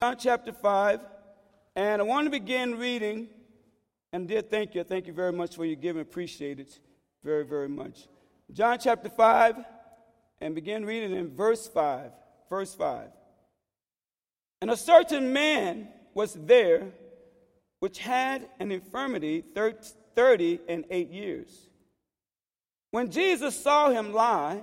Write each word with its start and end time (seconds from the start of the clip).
John 0.00 0.16
chapter 0.16 0.52
5, 0.52 1.00
and 1.74 2.00
I 2.00 2.04
want 2.04 2.26
to 2.26 2.30
begin 2.30 2.78
reading. 2.78 3.26
And 4.12 4.28
dear, 4.28 4.42
thank 4.42 4.76
you. 4.76 4.84
Thank 4.84 5.08
you 5.08 5.12
very 5.12 5.32
much 5.32 5.56
for 5.56 5.64
your 5.64 5.74
giving. 5.74 6.00
Appreciate 6.00 6.60
it 6.60 6.78
very, 7.24 7.44
very 7.44 7.68
much. 7.68 8.06
John 8.52 8.78
chapter 8.78 9.08
5, 9.08 9.56
and 10.40 10.54
begin 10.54 10.86
reading 10.86 11.16
in 11.16 11.34
verse 11.34 11.66
5. 11.66 12.12
Verse 12.48 12.76
5. 12.76 13.08
And 14.60 14.70
a 14.70 14.76
certain 14.76 15.32
man 15.32 15.88
was 16.14 16.34
there 16.34 16.92
which 17.80 17.98
had 17.98 18.48
an 18.60 18.70
infirmity 18.70 19.44
thirty 20.14 20.60
and 20.68 20.84
eight 20.90 21.10
years. 21.10 21.70
When 22.92 23.10
Jesus 23.10 23.60
saw 23.60 23.90
him 23.90 24.12
lie, 24.12 24.60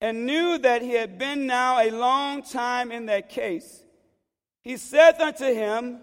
and 0.00 0.24
knew 0.24 0.58
that 0.58 0.82
he 0.82 0.92
had 0.92 1.18
been 1.18 1.48
now 1.48 1.80
a 1.80 1.90
long 1.90 2.44
time 2.44 2.92
in 2.92 3.06
that 3.06 3.28
case, 3.28 3.82
he 4.66 4.76
said 4.76 5.20
unto 5.20 5.44
him, 5.44 6.00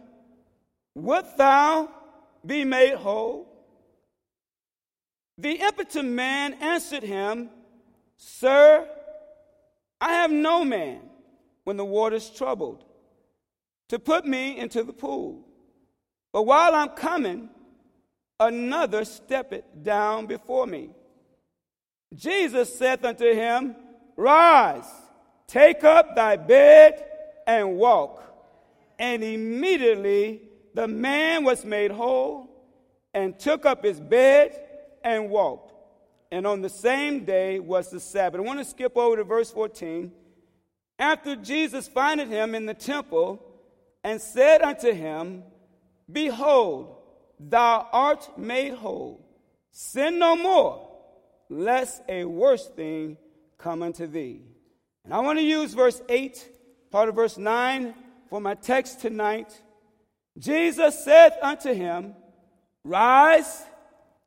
Wilt 0.96 1.36
thou 1.36 1.90
be 2.46 2.64
made 2.64 2.94
whole? 2.94 3.46
The 5.38 5.56
impotent 5.56 6.08
man 6.08 6.54
answered 6.62 7.04
him, 7.04 7.50
Sir, 8.16 8.88
I 10.00 10.14
have 10.14 10.32
no 10.32 10.64
man 10.64 11.02
when 11.66 11.76
the 11.76 11.84
water's 11.84 12.30
troubled 12.30 12.86
to 13.90 14.00
put 14.00 14.26
me 14.26 14.58
into 14.58 14.82
the 14.84 14.94
pool. 14.94 15.46
But 16.32 16.44
while 16.44 16.74
I'm 16.74 16.92
coming, 16.92 17.50
another 18.40 19.04
steppeth 19.04 19.66
down 19.84 20.26
before 20.26 20.68
me. 20.68 20.92
Jesus 22.16 22.74
saith 22.74 23.04
unto 23.04 23.30
him, 23.30 23.76
Rise, 24.16 24.90
take 25.48 25.84
up 25.84 26.16
thy 26.16 26.38
bed 26.38 27.04
and 27.46 27.76
walk. 27.76 28.24
And 29.00 29.24
immediately 29.24 30.42
the 30.74 30.88
man 30.88 31.44
was 31.44 31.66
made 31.66 31.92
whole 31.92 32.50
and 33.14 33.38
took 33.38 33.66
up 33.66 33.84
his 33.84 34.00
bed 34.00 34.60
and 35.04 35.30
walked. 35.30 35.74
And 36.32 36.48
on 36.48 36.62
the 36.62 36.70
same 36.70 37.26
day 37.26 37.60
was 37.60 37.90
the 37.90 38.00
Sabbath. 38.00 38.40
I 38.40 38.44
want 38.44 38.60
to 38.60 38.66
skip 38.66 38.98
over 38.98 39.18
to 39.18 39.24
verse 39.24 39.52
14. 39.52 40.12
After 40.98 41.36
Jesus 41.36 41.88
findeth 41.88 42.30
him 42.30 42.56
in 42.56 42.66
the 42.66 42.74
temple 42.74 43.44
and 44.04 44.20
said 44.20 44.62
unto 44.62 44.92
him, 44.94 45.44
Behold, 46.12 46.96
thou 47.40 47.88
art 47.92 48.38
made 48.38 48.74
whole. 48.74 49.26
Sin 49.72 50.20
no 50.20 50.36
more, 50.36 50.90
lest 51.50 52.02
a 52.08 52.26
worse 52.26 52.68
thing 52.68 53.18
come 53.58 53.82
unto 53.82 54.08
thee. 54.08 54.42
And 55.04 55.14
I 55.14 55.20
want 55.20 55.40
to 55.40 55.44
use 55.46 55.74
verse 55.74 56.02
8, 56.08 56.50
part 56.92 57.10
of 57.10 57.16
verse 57.16 57.38
9, 57.38 57.94
for 58.34 58.42
my 58.42 58.56
text 58.56 59.00
tonight. 59.00 59.62
Jesus 60.40 61.04
said 61.04 61.34
unto 61.40 61.72
him, 61.72 62.16
Rise, 62.84 63.62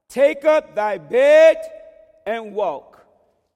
take 0.08 0.44
up 0.44 0.76
thy 0.76 0.96
bed, 0.98 1.56
and 2.24 2.54
walk. 2.54 3.04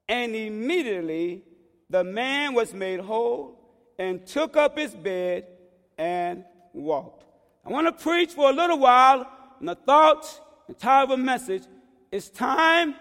And 0.08 0.34
immediately 0.34 1.44
the 1.88 2.02
man 2.02 2.54
was 2.54 2.74
made 2.74 2.98
whole 2.98 3.60
and 3.96 4.26
took 4.26 4.56
up 4.56 4.76
his 4.76 4.92
bed 4.92 5.46
and 5.96 6.42
walked. 6.72 7.26
I 7.64 7.70
want 7.70 7.86
to 7.86 8.02
preach 8.02 8.32
for 8.32 8.50
a 8.50 8.52
little 8.52 8.80
while, 8.80 9.30
and 9.60 9.68
the 9.68 9.76
thought 9.76 10.26
and 10.66 10.76
title 10.76 11.14
of 11.14 11.20
a 11.20 11.22
message 11.22 11.62
is 12.10 12.28
time 12.28 12.96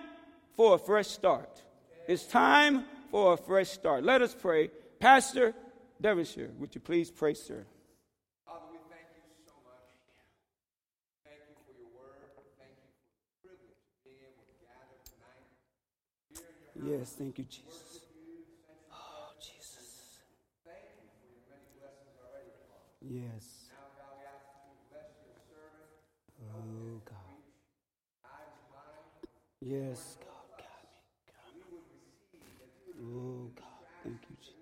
for 0.55 0.75
a 0.75 0.77
fresh 0.77 1.08
start. 1.08 1.64
It's 2.08 2.25
time 2.25 2.86
for 3.09 3.33
a 3.33 3.38
fresh 3.38 3.70
start. 3.70 4.03
Let 4.03 4.22
us 4.22 4.36
pray. 4.39 4.70
Pastor 5.00 5.55
Devonshire, 6.02 6.52
would 6.58 6.73
you 6.73 6.80
please 6.80 7.11
pray, 7.11 7.33
sir? 7.33 7.67
Father, 8.47 8.72
we 8.72 8.80
thank 8.88 9.11
you 9.19 9.23
so 9.44 9.52
much. 9.67 9.92
Thank 11.28 11.44
you 11.44 11.59
for 11.67 11.75
your 11.75 11.92
word. 11.92 12.39
Thank 12.55 12.72
you 12.80 12.88
for 12.88 13.11
the 13.19 13.36
privilege 13.44 13.83
of 13.83 14.00
being 14.08 14.23
able 14.23 14.47
to 14.47 14.55
gather 14.64 14.95
tonight 15.03 15.44
here 16.32 16.48
in 16.55 16.88
Yes, 16.88 17.20
thank 17.20 17.36
you, 17.36 17.43
Jesus. 17.43 18.08
Oh, 18.88 19.36
Jesus. 19.43 20.23
Thank 20.64 20.88
you 21.04 21.11
for 21.20 21.27
your 21.27 21.43
many 21.52 21.67
oh, 21.67 21.83
blessings 21.83 22.15
already, 22.15 22.55
Father. 22.71 22.95
Yes. 23.04 23.67
Now, 23.76 23.92
God, 23.99 24.15
we 24.15 24.23
ask 24.23 24.48
you 24.55 24.71
to 24.71 24.80
bless 24.88 25.11
your 25.20 25.36
servant. 25.52 25.99
Oh, 26.48 27.04
God. 27.04 27.43
Yes, 29.59 30.15
God. 30.23 30.64
Oh, 33.04 33.52
God. 33.52 33.83
Thank 34.08 34.23
you, 34.32 34.39
Jesus. 34.39 34.59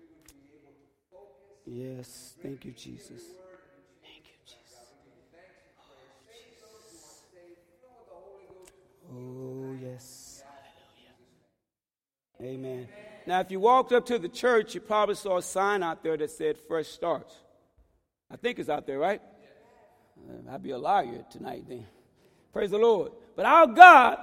Yes, 1.70 2.34
thank 2.42 2.64
you, 2.64 2.72
Jesus. 2.72 3.22
Thank 4.02 4.24
you, 4.24 4.38
Jesus. 4.46 4.88
Oh, 5.78 5.92
Jesus. 7.36 7.74
Oh, 9.12 9.76
yes. 9.78 10.42
Hallelujah. 12.40 12.54
Amen. 12.56 12.88
Now, 13.26 13.40
if 13.40 13.50
you 13.50 13.60
walked 13.60 13.92
up 13.92 14.06
to 14.06 14.18
the 14.18 14.30
church, 14.30 14.74
you 14.74 14.80
probably 14.80 15.14
saw 15.14 15.36
a 15.36 15.42
sign 15.42 15.82
out 15.82 16.02
there 16.02 16.16
that 16.16 16.30
said 16.30 16.56
Fresh 16.56 16.88
Starts. 16.88 17.34
I 18.30 18.36
think 18.36 18.58
it's 18.58 18.70
out 18.70 18.86
there, 18.86 18.98
right? 18.98 19.20
Uh, 20.16 20.50
I'd 20.54 20.62
be 20.62 20.70
a 20.70 20.78
liar 20.78 21.26
tonight 21.30 21.64
then. 21.68 21.86
Praise 22.50 22.70
the 22.70 22.78
Lord. 22.78 23.12
But 23.36 23.44
our 23.44 23.66
God, 23.66 24.18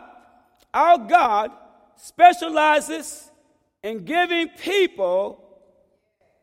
our 0.73 0.97
God 0.97 1.51
specializes 1.95 3.29
in 3.83 4.03
giving 4.03 4.47
people 4.49 5.44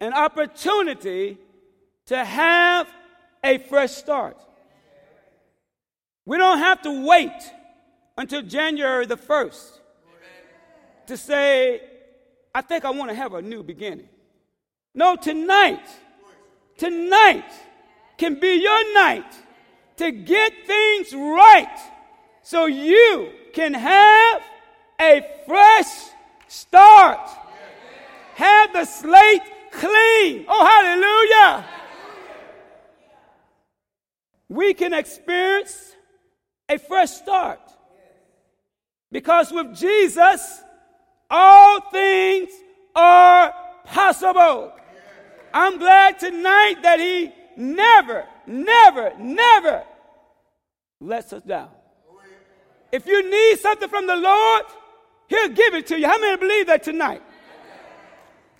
an 0.02 0.12
opportunity 0.12 1.38
to 2.06 2.24
have 2.24 2.88
a 3.44 3.58
fresh 3.58 3.92
start. 3.92 4.36
We 6.26 6.38
don't 6.38 6.58
have 6.58 6.82
to 6.82 7.06
wait 7.06 7.30
until 8.18 8.42
January 8.42 9.06
the 9.06 9.16
1st 9.16 9.78
to 11.06 11.16
say, 11.16 11.82
I 12.52 12.62
think 12.62 12.84
I 12.84 12.90
want 12.90 13.10
to 13.10 13.14
have 13.14 13.34
a 13.34 13.42
new 13.42 13.62
beginning. 13.62 14.08
No, 14.92 15.14
tonight, 15.14 15.86
tonight 16.76 17.50
can 18.18 18.40
be 18.40 18.54
your 18.54 18.94
night 18.94 19.32
to 19.98 20.10
get 20.10 20.52
things 20.66 21.14
right 21.14 21.78
so 22.42 22.66
you 22.66 23.30
can 23.52 23.72
have 23.72 24.42
a 25.00 25.24
fresh 25.46 26.10
start. 26.48 27.20
Have 28.34 28.72
the 28.72 28.84
slate 28.84 29.42
clean. 29.72 30.44
Oh, 30.48 30.64
hallelujah. 30.64 31.64
We 34.48 34.74
can 34.74 34.92
experience 34.92 35.96
a 36.68 36.78
fresh 36.78 37.10
start. 37.10 37.60
Because 39.10 39.50
with 39.50 39.74
Jesus, 39.76 40.62
all 41.30 41.80
things 41.90 42.50
are 42.94 43.54
possible. 43.84 44.72
I'm 45.52 45.78
glad 45.78 46.18
tonight 46.18 46.76
that 46.82 46.98
He 46.98 47.32
never, 47.56 48.26
never, 48.46 49.12
never 49.18 49.84
lets 51.00 51.32
us 51.32 51.42
down. 51.42 51.68
If 52.90 53.06
you 53.06 53.30
need 53.30 53.58
something 53.58 53.88
from 53.88 54.06
the 54.06 54.16
Lord, 54.16 54.64
He'll 55.28 55.48
give 55.48 55.74
it 55.74 55.86
to 55.88 55.98
you. 55.98 56.06
How 56.06 56.18
many 56.18 56.36
believe 56.36 56.66
that 56.66 56.82
tonight? 56.82 57.22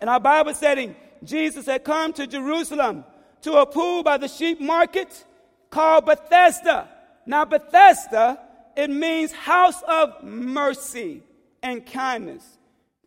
In 0.00 0.08
our 0.08 0.20
Bible 0.20 0.54
setting, 0.54 0.96
Jesus 1.24 1.66
had 1.66 1.84
come 1.84 2.12
to 2.14 2.26
Jerusalem 2.26 3.04
to 3.42 3.54
a 3.54 3.66
pool 3.66 4.02
by 4.02 4.16
the 4.16 4.28
sheep 4.28 4.60
market 4.60 5.24
called 5.70 6.06
Bethesda. 6.06 6.88
Now, 7.26 7.44
Bethesda, 7.44 8.38
it 8.76 8.90
means 8.90 9.32
house 9.32 9.82
of 9.82 10.22
mercy 10.22 11.22
and 11.62 11.84
kindness. 11.84 12.44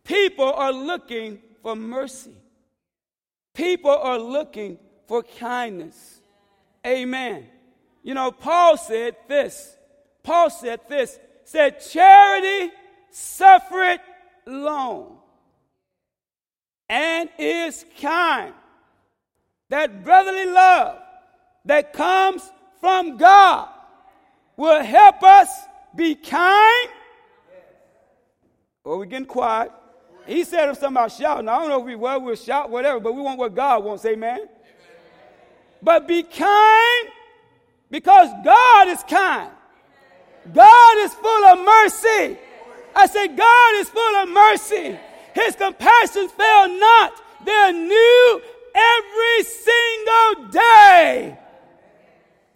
People 0.04 0.52
are 0.52 0.72
looking 0.72 1.40
for 1.62 1.76
mercy. 1.76 2.36
People 3.54 3.90
are 3.90 4.18
looking 4.18 4.78
for 5.08 5.22
kindness. 5.22 6.20
Amen. 6.86 7.46
You 8.02 8.14
know, 8.14 8.30
Paul 8.30 8.76
said 8.76 9.16
this. 9.28 9.76
Paul 10.22 10.50
said 10.50 10.80
this. 10.88 11.18
Said 11.44 11.80
charity 11.80 12.72
suffereth 13.10 14.00
long 14.46 15.18
and 16.88 17.28
is 17.38 17.84
kind. 18.00 18.52
That 19.68 20.04
brotherly 20.04 20.46
love 20.46 20.98
that 21.64 21.92
comes 21.92 22.50
from 22.80 23.16
God 23.16 23.68
will 24.56 24.82
help 24.82 25.22
us 25.22 25.48
be 25.94 26.14
kind. 26.14 26.88
Or 28.84 28.94
oh, 28.94 28.98
we 28.98 29.06
getting 29.06 29.26
quiet. 29.26 29.72
He 30.26 30.44
said 30.44 30.66
something 30.74 30.88
about 30.90 31.12
shouting. 31.12 31.48
I 31.48 31.58
don't 31.58 31.68
know 31.68 31.80
if 31.80 31.86
we 31.86 31.96
well 31.96 32.20
we'll 32.20 32.36
shout, 32.36 32.70
whatever, 32.70 33.00
but 33.00 33.14
we 33.14 33.22
want 33.22 33.38
what 33.38 33.54
God 33.54 33.84
wants, 33.84 34.04
amen. 34.04 34.38
amen. 34.38 34.48
But 35.82 36.06
be 36.06 36.22
kind 36.22 37.08
because 37.90 38.28
God 38.44 38.88
is 38.88 39.02
kind. 39.08 39.50
God 40.52 40.98
is 40.98 41.14
full 41.14 41.44
of 41.44 41.58
mercy. 41.58 42.38
I 42.94 43.06
said, 43.06 43.36
God 43.36 43.74
is 43.76 43.88
full 43.88 44.16
of 44.16 44.28
mercy. 44.28 44.98
His 45.36 45.54
compassions 45.54 46.32
fail 46.32 46.68
not. 46.78 47.12
They're 47.44 47.72
new 47.72 48.42
every 48.74 49.42
single 49.44 50.48
day. 50.50 51.38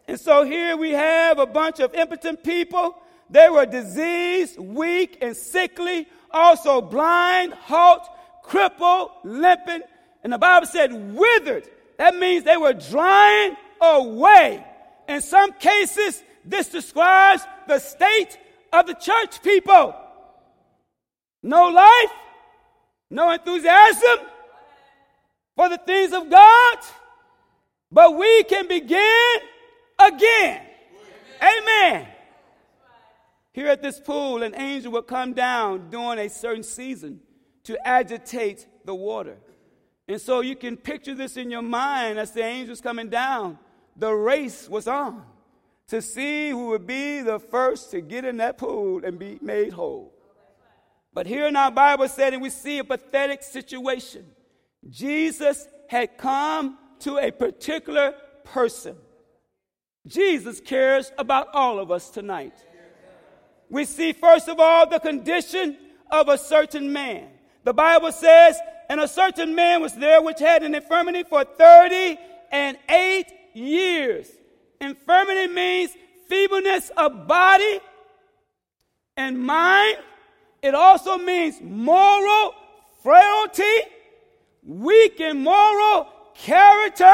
And 0.08 0.18
so 0.18 0.44
here 0.44 0.78
we 0.78 0.92
have 0.92 1.38
a 1.38 1.44
bunch 1.44 1.80
of 1.80 1.94
impotent 1.94 2.42
people. 2.42 2.96
They 3.28 3.50
were 3.50 3.66
diseased, 3.66 4.58
weak, 4.58 5.18
and 5.20 5.36
sickly, 5.36 6.08
also 6.30 6.80
blind, 6.80 7.52
halt, 7.52 8.08
crippled, 8.42 9.10
limping. 9.24 9.82
And 10.24 10.32
the 10.32 10.38
Bible 10.38 10.66
said 10.66 10.90
withered. 11.14 11.68
That 11.98 12.16
means 12.16 12.44
they 12.44 12.56
were 12.56 12.72
drying 12.72 13.56
away. 13.82 14.64
In 15.06 15.20
some 15.20 15.52
cases, 15.52 16.22
this 16.46 16.68
describes 16.68 17.42
the 17.68 17.78
state 17.78 18.38
of 18.72 18.86
the 18.86 18.94
church 18.94 19.42
people. 19.42 19.94
No 21.42 21.68
life, 21.68 22.10
no 23.10 23.30
enthusiasm 23.32 24.26
for 25.56 25.68
the 25.68 25.78
things 25.78 26.12
of 26.12 26.30
God, 26.30 26.78
but 27.90 28.16
we 28.16 28.44
can 28.44 28.68
begin 28.68 29.36
again. 29.98 30.62
Amen. 31.42 32.06
Here 33.52 33.66
at 33.66 33.82
this 33.82 33.98
pool, 33.98 34.42
an 34.42 34.54
angel 34.54 34.92
will 34.92 35.02
come 35.02 35.32
down 35.32 35.90
during 35.90 36.18
a 36.18 36.28
certain 36.28 36.62
season 36.62 37.20
to 37.64 37.86
agitate 37.86 38.66
the 38.84 38.94
water. 38.94 39.36
And 40.06 40.20
so 40.20 40.40
you 40.40 40.56
can 40.56 40.76
picture 40.76 41.14
this 41.14 41.36
in 41.36 41.50
your 41.50 41.62
mind 41.62 42.18
as 42.18 42.32
the 42.32 42.42
angels 42.42 42.80
coming 42.80 43.08
down. 43.08 43.58
The 43.96 44.12
race 44.12 44.68
was 44.68 44.86
on 44.86 45.24
to 45.88 46.00
see 46.00 46.50
who 46.50 46.68
would 46.68 46.86
be 46.86 47.20
the 47.20 47.40
first 47.40 47.90
to 47.90 48.00
get 48.00 48.24
in 48.24 48.36
that 48.36 48.56
pool 48.56 49.04
and 49.04 49.18
be 49.18 49.38
made 49.42 49.72
whole. 49.72 50.14
But 51.12 51.26
here 51.26 51.46
in 51.46 51.56
our 51.56 51.70
Bible 51.70 52.08
setting, 52.08 52.40
we 52.40 52.50
see 52.50 52.78
a 52.78 52.84
pathetic 52.84 53.42
situation. 53.42 54.24
Jesus 54.88 55.66
had 55.88 56.16
come 56.16 56.78
to 57.00 57.18
a 57.18 57.30
particular 57.30 58.14
person. 58.44 58.96
Jesus 60.06 60.60
cares 60.60 61.10
about 61.18 61.48
all 61.52 61.78
of 61.78 61.90
us 61.90 62.10
tonight. 62.10 62.54
We 63.68 63.84
see, 63.84 64.12
first 64.12 64.48
of 64.48 64.58
all, 64.58 64.88
the 64.88 65.00
condition 65.00 65.76
of 66.10 66.28
a 66.28 66.38
certain 66.38 66.92
man. 66.92 67.28
The 67.64 67.74
Bible 67.74 68.12
says, 68.12 68.58
and 68.88 69.00
a 69.00 69.08
certain 69.08 69.54
man 69.54 69.82
was 69.82 69.94
there 69.94 70.22
which 70.22 70.40
had 70.40 70.62
an 70.62 70.74
infirmity 70.74 71.22
for 71.22 71.44
30 71.44 72.18
and 72.50 72.76
8 72.88 73.26
years. 73.54 74.28
Infirmity 74.80 75.52
means 75.52 75.90
feebleness 76.28 76.90
of 76.96 77.26
body 77.28 77.80
and 79.16 79.38
mind. 79.38 79.98
It 80.62 80.74
also 80.74 81.16
means 81.16 81.60
moral 81.62 82.54
frailty, 83.02 83.62
weak 84.62 85.20
in 85.20 85.42
moral 85.42 86.08
character. 86.34 87.12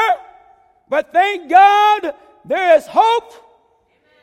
But 0.89 1.11
thank 1.13 1.49
God 1.49 2.13
there 2.45 2.77
is 2.77 2.85
hope 2.87 3.33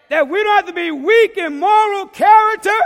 that 0.08 0.28
we 0.28 0.42
don't 0.42 0.56
have 0.56 0.66
to 0.66 0.72
be 0.72 0.90
weak 0.90 1.36
in 1.36 1.58
moral 1.58 2.06
character. 2.06 2.78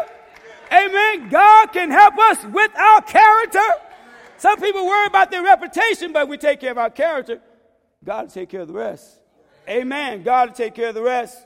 Amen. 0.73 1.29
God 1.29 1.73
can 1.73 1.90
help 1.90 2.19
us 2.19 2.44
with 2.44 2.76
our 2.76 3.00
character. 3.02 3.67
Some 4.37 4.61
people 4.61 4.87
worry 4.87 5.06
about 5.06 5.31
their 5.31 5.43
reputation, 5.43 6.12
but 6.12 6.29
we 6.29 6.38
take 6.38 6.61
care 6.61 6.70
of 6.70 6.79
our 6.79 6.90
character. 6.90 7.40
God 8.05 8.26
will 8.26 8.31
take 8.31 8.50
care 8.50 8.61
of 8.61 8.69
the 8.69 8.75
rest. 8.75 9.20
Amen. 9.69 10.23
God 10.23 10.50
will 10.50 10.56
take 10.56 10.75
care 10.75 10.90
of 10.90 10.94
the 10.94 11.02
rest. 11.02 11.37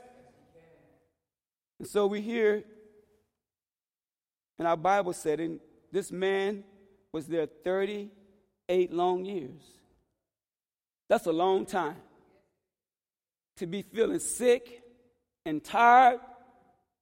And 1.79 1.87
so 1.87 2.05
we 2.05 2.21
hear 2.21 2.63
in 4.59 4.65
our 4.65 4.77
Bible 4.77 5.13
setting, 5.13 5.59
this 5.91 6.11
man 6.11 6.63
was 7.11 7.27
there 7.27 7.47
38 7.63 8.91
long 8.91 9.25
years. 9.25 9.61
That's 11.09 11.25
a 11.25 11.31
long 11.31 11.65
time 11.65 11.97
to 13.57 13.67
be 13.67 13.81
feeling 13.81 14.19
sick 14.19 14.81
and 15.45 15.63
tired 15.63 16.19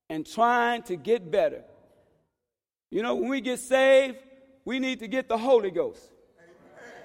and 0.09 0.25
trying 0.25 0.83
to 0.83 0.95
get 0.95 1.31
better. 1.31 1.63
You 2.89 3.01
know, 3.01 3.15
when 3.15 3.29
we 3.29 3.39
get 3.39 3.59
saved, 3.59 4.17
we 4.65 4.79
need 4.79 4.99
to 4.99 5.07
get 5.07 5.29
the 5.29 5.37
Holy 5.37 5.71
Ghost. 5.71 6.01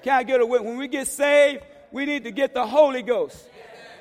Can 0.02 0.14
I 0.14 0.22
get 0.24 0.40
a 0.40 0.46
When 0.46 0.76
we 0.76 0.88
get 0.88 1.06
saved, 1.06 1.62
we 1.92 2.04
need 2.04 2.24
to 2.24 2.30
get 2.30 2.54
the 2.54 2.66
Holy 2.66 3.02
Ghost 3.02 3.48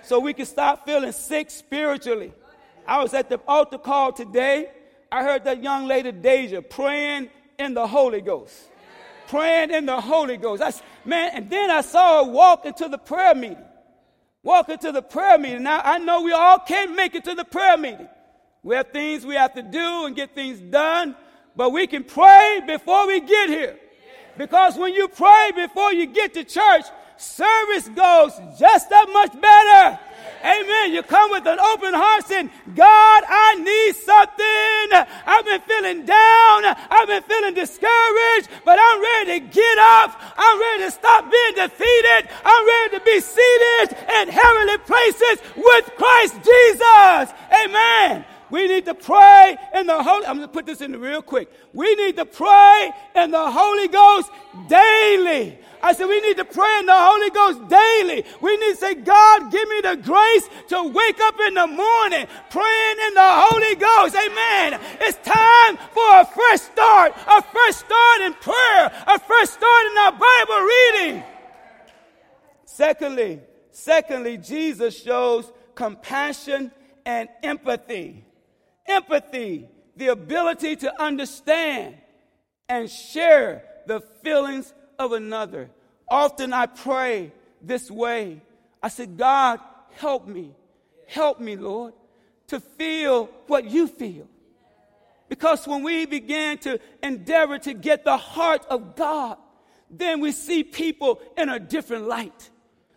so 0.03 0.19
we 0.19 0.33
can 0.33 0.45
stop 0.45 0.85
feeling 0.85 1.11
sick 1.11 1.49
spiritually. 1.49 2.33
I 2.87 3.01
was 3.01 3.13
at 3.13 3.29
the 3.29 3.39
altar 3.47 3.77
call 3.77 4.11
today. 4.11 4.69
I 5.11 5.23
heard 5.23 5.43
that 5.45 5.63
young 5.63 5.87
lady 5.87 6.11
Deja 6.11 6.61
praying 6.61 7.29
in 7.59 7.73
the 7.73 7.87
Holy 7.87 8.21
Ghost. 8.21 8.55
Praying 9.27 9.71
in 9.71 9.85
the 9.85 9.99
Holy 9.99 10.37
Ghost. 10.37 10.61
I, 10.61 10.71
man, 11.07 11.31
and 11.33 11.49
then 11.49 11.71
I 11.71 11.81
saw 11.81 12.23
her 12.23 12.31
walk 12.31 12.65
into 12.65 12.87
the 12.87 12.97
prayer 12.97 13.33
meeting 13.33 13.63
walk 14.45 14.69
into 14.69 14.91
the 14.93 15.01
prayer 15.01 15.37
meeting. 15.37 15.63
Now, 15.63 15.81
I 15.83 15.97
know 15.97 16.21
we 16.21 16.31
all 16.31 16.59
can't 16.59 16.95
make 16.95 17.15
it 17.15 17.25
to 17.25 17.33
the 17.33 17.43
prayer 17.43 17.77
meeting. 17.77 18.07
We 18.63 18.75
have 18.75 18.91
things 18.91 19.25
we 19.25 19.35
have 19.35 19.53
to 19.55 19.63
do 19.63 20.05
and 20.05 20.15
get 20.15 20.33
things 20.33 20.59
done, 20.59 21.15
but 21.55 21.71
we 21.71 21.87
can 21.87 22.03
pray 22.03 22.61
before 22.65 23.07
we 23.07 23.19
get 23.19 23.49
here. 23.49 23.77
Because 24.37 24.77
when 24.77 24.93
you 24.93 25.07
pray 25.07 25.51
before 25.55 25.91
you 25.93 26.05
get 26.05 26.33
to 26.35 26.43
church, 26.43 26.85
service 27.17 27.89
goes 27.89 28.33
just 28.59 28.89
that 28.89 29.09
much 29.11 29.33
better. 29.41 29.99
Amen. 30.45 30.93
You 30.93 31.01
come 31.01 31.31
with 31.31 31.47
an 31.47 31.59
open 31.59 31.93
heart 31.95 32.27
saying, 32.27 32.51
God, 32.75 33.23
I 33.25 33.55
need 33.57 33.95
something. 33.97 35.09
I've 35.25 35.43
been 35.43 35.61
feeling 35.65 36.05
down. 36.05 36.77
I've 36.93 37.07
been 37.07 37.23
feeling 37.23 37.55
discouraged, 37.55 38.49
but 38.63 38.77
I'm 38.77 39.01
ready 39.01 39.39
to 39.39 39.45
get 39.49 39.77
up. 39.79 40.13
I'm 40.37 40.59
ready 40.59 40.83
to 40.83 40.91
stop 40.91 41.25
being 41.31 41.55
defeated. 41.65 42.29
I'm 42.45 42.63
ready 42.67 42.99
to 42.99 43.01
be 43.01 43.17
seated 43.21 43.97
in 44.21 44.29
heavenly 44.29 44.77
places 44.85 45.41
with 45.57 45.89
Christ 45.97 46.37
Jesus. 46.45 47.33
Amen. 47.49 48.25
We 48.51 48.67
need 48.67 48.85
to 48.85 48.93
pray 48.93 49.57
in 49.75 49.87
the 49.87 50.01
Holy. 50.01 50.25
I'm 50.25 50.37
going 50.37 50.47
to 50.47 50.53
put 50.53 50.65
this 50.65 50.81
in 50.81 50.99
real 50.99 51.21
quick. 51.21 51.51
We 51.73 51.93
need 51.95 52.15
to 52.17 52.25
pray 52.25 52.91
in 53.15 53.31
the 53.31 53.51
Holy 53.51 53.87
Ghost 53.87 54.29
daily. 54.67 55.57
I 55.81 55.93
said, 55.93 56.07
we 56.07 56.19
need 56.21 56.37
to 56.37 56.45
pray 56.45 56.79
in 56.79 56.85
the 56.85 56.95
Holy 56.95 57.29
Ghost 57.29 57.67
daily. 57.69 58.25
We 58.41 58.57
need 58.57 58.73
to 58.73 58.77
say, 58.77 58.95
God, 58.95 59.51
give 59.51 59.67
me 59.69 59.81
the 59.81 59.95
grace 59.97 60.49
to 60.69 60.83
wake 60.83 61.19
up 61.21 61.39
in 61.47 61.53
the 61.53 61.67
morning 61.67 62.27
praying 62.49 62.97
in 63.07 63.13
the 63.13 63.31
Holy 63.45 63.75
Ghost. 63.75 64.15
Amen. 64.15 64.79
It's 65.01 65.17
time 65.17 65.77
for 65.93 66.21
a 66.21 66.25
fresh 66.25 66.61
start, 66.61 67.13
a 67.27 67.41
fresh 67.41 67.75
start 67.75 68.21
in 68.21 68.33
prayer, 68.33 69.03
a 69.07 69.19
fresh 69.19 69.49
start 69.49 69.85
in 69.91 69.97
our 69.97 70.11
Bible 70.11 70.61
reading. 70.61 71.23
Secondly, 72.65 73.41
secondly, 73.71 74.37
Jesus 74.37 74.99
shows 75.01 75.51
compassion 75.75 76.71
and 77.05 77.29
empathy. 77.43 78.25
Empathy, 78.87 79.67
the 79.95 80.07
ability 80.07 80.75
to 80.77 81.01
understand 81.01 81.95
and 82.69 82.89
share 82.89 83.63
the 83.87 84.01
feelings 84.23 84.73
of 84.99 85.11
another. 85.11 85.69
Often 86.07 86.53
I 86.53 86.65
pray 86.65 87.31
this 87.61 87.89
way. 87.89 88.41
I 88.81 88.89
said, 88.89 89.17
God, 89.17 89.59
help 89.91 90.27
me. 90.27 90.55
Help 91.07 91.39
me, 91.39 91.55
Lord, 91.55 91.93
to 92.47 92.59
feel 92.59 93.29
what 93.47 93.65
you 93.65 93.87
feel. 93.87 94.27
Because 95.29 95.67
when 95.67 95.83
we 95.83 96.05
begin 96.05 96.57
to 96.59 96.79
endeavor 97.01 97.57
to 97.59 97.73
get 97.73 98.03
the 98.03 98.17
heart 98.17 98.65
of 98.69 98.95
God, 98.95 99.37
then 99.89 100.19
we 100.19 100.31
see 100.31 100.63
people 100.63 101.21
in 101.37 101.49
a 101.49 101.59
different 101.59 102.07
light. 102.07 102.49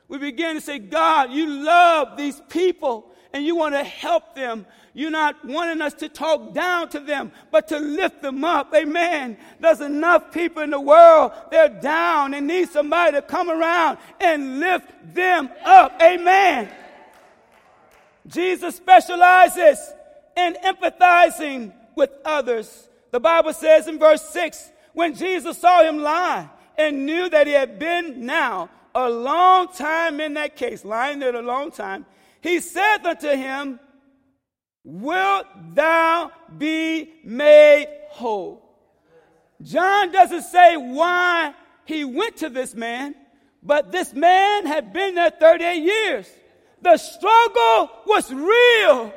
We 0.08 0.18
begin 0.18 0.56
to 0.56 0.60
say, 0.60 0.78
God, 0.78 1.32
you 1.32 1.46
love 1.46 2.16
these 2.16 2.40
people 2.48 3.10
and 3.32 3.44
you 3.44 3.56
want 3.56 3.74
to 3.74 3.84
help 3.84 4.34
them. 4.34 4.66
You're 4.94 5.10
not 5.10 5.44
wanting 5.44 5.80
us 5.80 5.94
to 5.94 6.08
talk 6.08 6.54
down 6.54 6.88
to 6.90 7.00
them, 7.00 7.30
but 7.50 7.68
to 7.68 7.78
lift 7.78 8.22
them 8.22 8.42
up. 8.42 8.74
Amen. 8.74 9.36
There's 9.60 9.80
enough 9.80 10.32
people 10.32 10.62
in 10.62 10.70
the 10.70 10.80
world, 10.80 11.32
they're 11.50 11.68
down 11.68 12.34
and 12.34 12.46
need 12.46 12.68
somebody 12.68 13.12
to 13.12 13.22
come 13.22 13.50
around 13.50 13.98
and 14.20 14.60
lift 14.60 14.90
them 15.14 15.50
up. 15.64 16.00
Amen. 16.02 16.68
Jesus 18.26 18.76
specializes 18.76 19.78
in 20.36 20.56
empathizing 20.64 21.72
with 21.94 22.10
others. 22.24 22.88
The 23.10 23.20
Bible 23.20 23.52
says 23.52 23.88
in 23.88 23.98
verse 23.98 24.22
6 24.30 24.70
when 24.92 25.14
Jesus 25.14 25.58
saw 25.58 25.82
him 25.82 25.98
lie 25.98 26.48
and 26.76 27.06
knew 27.06 27.28
that 27.30 27.46
he 27.46 27.52
had 27.52 27.78
been 27.78 28.26
now 28.26 28.70
a 28.94 29.08
long 29.08 29.68
time 29.68 30.20
in 30.20 30.34
that 30.34 30.56
case, 30.56 30.84
lying 30.84 31.18
there 31.18 31.34
a 31.34 31.42
long 31.42 31.70
time, 31.70 32.04
he 32.40 32.60
said 32.60 33.04
unto 33.04 33.28
him, 33.28 33.80
Wilt 34.84 35.46
thou 35.74 36.30
be 36.56 37.12
made 37.24 37.88
whole? 38.10 38.64
John 39.60 40.12
doesn't 40.12 40.42
say 40.42 40.76
why 40.76 41.54
he 41.84 42.04
went 42.04 42.38
to 42.38 42.48
this 42.48 42.74
man, 42.74 43.14
but 43.62 43.92
this 43.92 44.14
man 44.14 44.66
had 44.66 44.92
been 44.92 45.14
there 45.14 45.30
38 45.30 45.82
years. 45.82 46.28
The 46.80 46.96
struggle 46.96 47.90
was 48.06 48.32
real. 48.32 49.12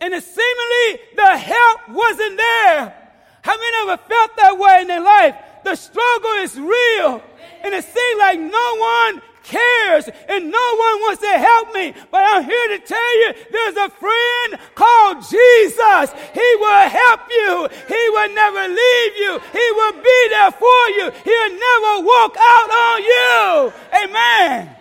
And 0.00 0.14
it 0.14 0.24
seemingly 0.24 1.02
the 1.16 1.36
help 1.36 1.88
wasn't 1.90 2.36
there. 2.36 2.94
How 3.42 3.56
many 3.56 3.82
of 3.82 3.98
ever 3.98 4.02
felt 4.08 4.36
that 4.36 4.58
way 4.58 4.78
in 4.80 4.88
their 4.88 5.00
life? 5.00 5.36
the 5.66 5.74
struggle 5.74 6.30
is 6.40 6.56
real. 6.56 7.22
And 7.62 7.74
it 7.74 7.84
seems 7.84 8.18
like 8.18 8.38
no 8.38 8.76
one 8.78 9.22
cares 9.46 10.08
and 10.28 10.50
no 10.50 10.66
one 10.76 10.96
wants 11.06 11.22
to 11.22 11.38
help 11.38 11.72
me. 11.72 11.94
But 12.10 12.22
I'm 12.26 12.44
here 12.44 12.68
to 12.76 12.78
tell 12.84 13.12
you 13.20 13.28
there's 13.50 13.76
a 13.76 13.90
friend 13.90 14.48
called 14.74 15.22
Jesus. 15.22 16.06
He 16.34 16.48
will 16.58 16.88
help 16.90 17.20
you. 17.30 17.68
He 17.86 18.02
will 18.10 18.34
never 18.34 18.64
leave 18.68 19.14
you. 19.16 19.32
He 19.52 19.66
will 19.78 19.96
be 20.02 20.20
there 20.30 20.50
for 20.50 20.82
you. 20.98 21.10
He'll 21.24 21.54
never 21.54 21.92
walk 22.04 22.36
out 22.38 22.70
on 22.84 22.98
you. 23.02 23.72
Amen. 24.04 24.76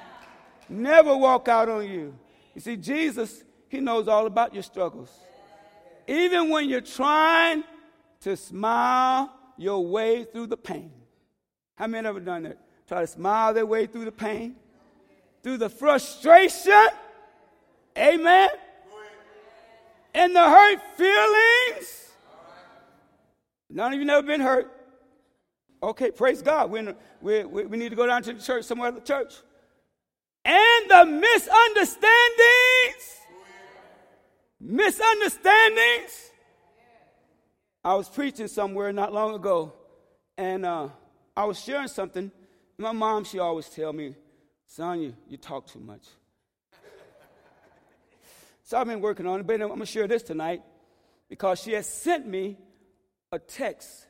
Never 0.67 1.15
walk 1.15 1.48
out 1.48 1.69
on 1.69 1.88
you. 1.88 2.15
You 2.55 2.62
see, 2.62 2.75
Jesus, 2.75 3.43
He 3.69 3.79
knows 3.79 4.07
all 4.07 4.25
about 4.25 4.53
your 4.53 4.63
struggles. 4.63 5.12
Even 6.07 6.50
when 6.50 6.69
you're 6.69 6.81
trying 6.81 7.63
to 8.22 8.36
smile 8.36 9.31
your 9.57 9.86
way 9.86 10.24
through 10.24 10.48
the 10.48 10.57
pain. 10.57 10.91
How 11.75 11.88
many 11.88 12.07
ever 12.07 12.19
done 12.19 12.43
that? 12.43 12.64
Try 12.88 13.01
to 13.01 13.08
smile 13.08 13.54
their 13.54 13.65
way 13.65 13.88
through 13.88 14.06
the 14.06 14.12
pain, 14.12 14.56
through 15.42 15.58
the 15.58 15.70
frustration. 15.70 16.88
Amen. 17.98 18.50
And 20.13 20.36
the 20.36 20.44
hurt 20.44 20.80
feelings. 20.96 22.12
None 23.70 23.94
of 23.94 24.00
you 24.00 24.06
never 24.06 24.25
been 24.25 24.42
hurt. 24.42 24.72
Okay, 25.82 26.12
praise 26.12 26.42
God. 26.42 26.70
We, 26.72 26.94
we, 27.22 27.44
we 27.44 27.77
need 27.77 27.89
to 27.89 27.96
go 27.96 28.08
down 28.08 28.24
to 28.24 28.34
the 28.34 28.42
church, 28.42 28.65
somewhere 28.65 28.89
at 28.89 28.96
the 28.96 29.01
church. 29.01 29.34
And 30.44 30.89
the 30.89 31.06
misunderstandings. 31.06 33.20
Misunderstandings. 34.60 36.32
I 37.84 37.96
was 37.96 38.10
preaching 38.10 38.48
somewhere 38.48 38.92
not 38.94 39.13
long 39.13 39.36
ago, 39.36 39.74
and 40.38 40.65
uh, 40.65 40.89
I 41.36 41.46
was 41.46 41.60
sharing 41.60 41.88
something. 41.88 42.32
My 42.77 42.91
mom, 42.91 43.24
she 43.24 43.39
always 43.39 43.70
tell 43.70 43.94
me, 43.94 44.15
son, 44.67 45.13
you, 45.29 45.38
talk 45.38 45.67
too 45.67 45.79
much. 45.79 46.03
so 48.63 48.77
I've 48.77 48.88
been 48.88 49.00
working 49.00 49.25
on 49.25 49.39
it, 49.39 49.48
but 49.48 49.62
I'm 49.62 49.67
going 49.67 49.79
to 49.79 49.86
share 49.86 50.08
this 50.08 50.24
tonight 50.24 50.62
because 51.29 51.62
she 51.62 51.72
has 51.72 51.88
sent 51.88 52.27
me 52.27 52.58
a 53.32 53.39
text 53.39 54.08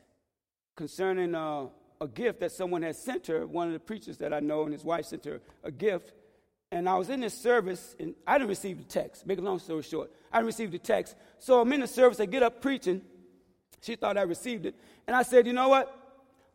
concerning 0.76 1.36
uh, 1.36 1.68
a 2.02 2.08
gift 2.08 2.40
that 2.40 2.52
someone 2.52 2.82
has 2.82 2.98
sent 2.98 3.28
her. 3.28 3.46
One 3.46 3.68
of 3.68 3.74
the 3.74 3.80
preachers 3.80 4.18
that 4.18 4.34
I 4.34 4.40
know 4.40 4.64
and 4.64 4.74
his 4.74 4.84
wife 4.84 5.06
sent 5.06 5.26
her 5.26 5.42
a 5.64 5.72
gift. 5.72 6.14
And 6.72 6.90
I 6.90 6.96
was 6.96 7.10
in 7.10 7.20
this 7.20 7.38
service, 7.40 7.96
and 8.00 8.16
I 8.26 8.40
didn't 8.40 8.50
receive 8.50 8.80
the 8.80 8.84
text. 8.84 9.28
Make 9.28 9.38
a 9.38 9.42
long 9.42 9.60
story 9.60 9.84
short, 9.84 10.12
I 10.34 10.38
didn't 10.38 10.48
receive 10.48 10.72
the 10.72 10.80
text. 10.80 11.16
So 11.38 11.62
I'm 11.62 11.72
in 11.72 11.82
the 11.82 11.88
service, 11.88 12.20
I 12.20 12.26
get 12.26 12.42
up 12.42 12.62
preaching, 12.62 13.02
she 13.82 13.96
thought 13.96 14.18
I 14.18 14.24
received 14.24 14.66
it. 14.66 14.76
And 15.06 15.16
I 15.16 15.22
said, 15.22 15.46
you 15.46 15.54
know 15.54 15.70
what? 15.70 15.96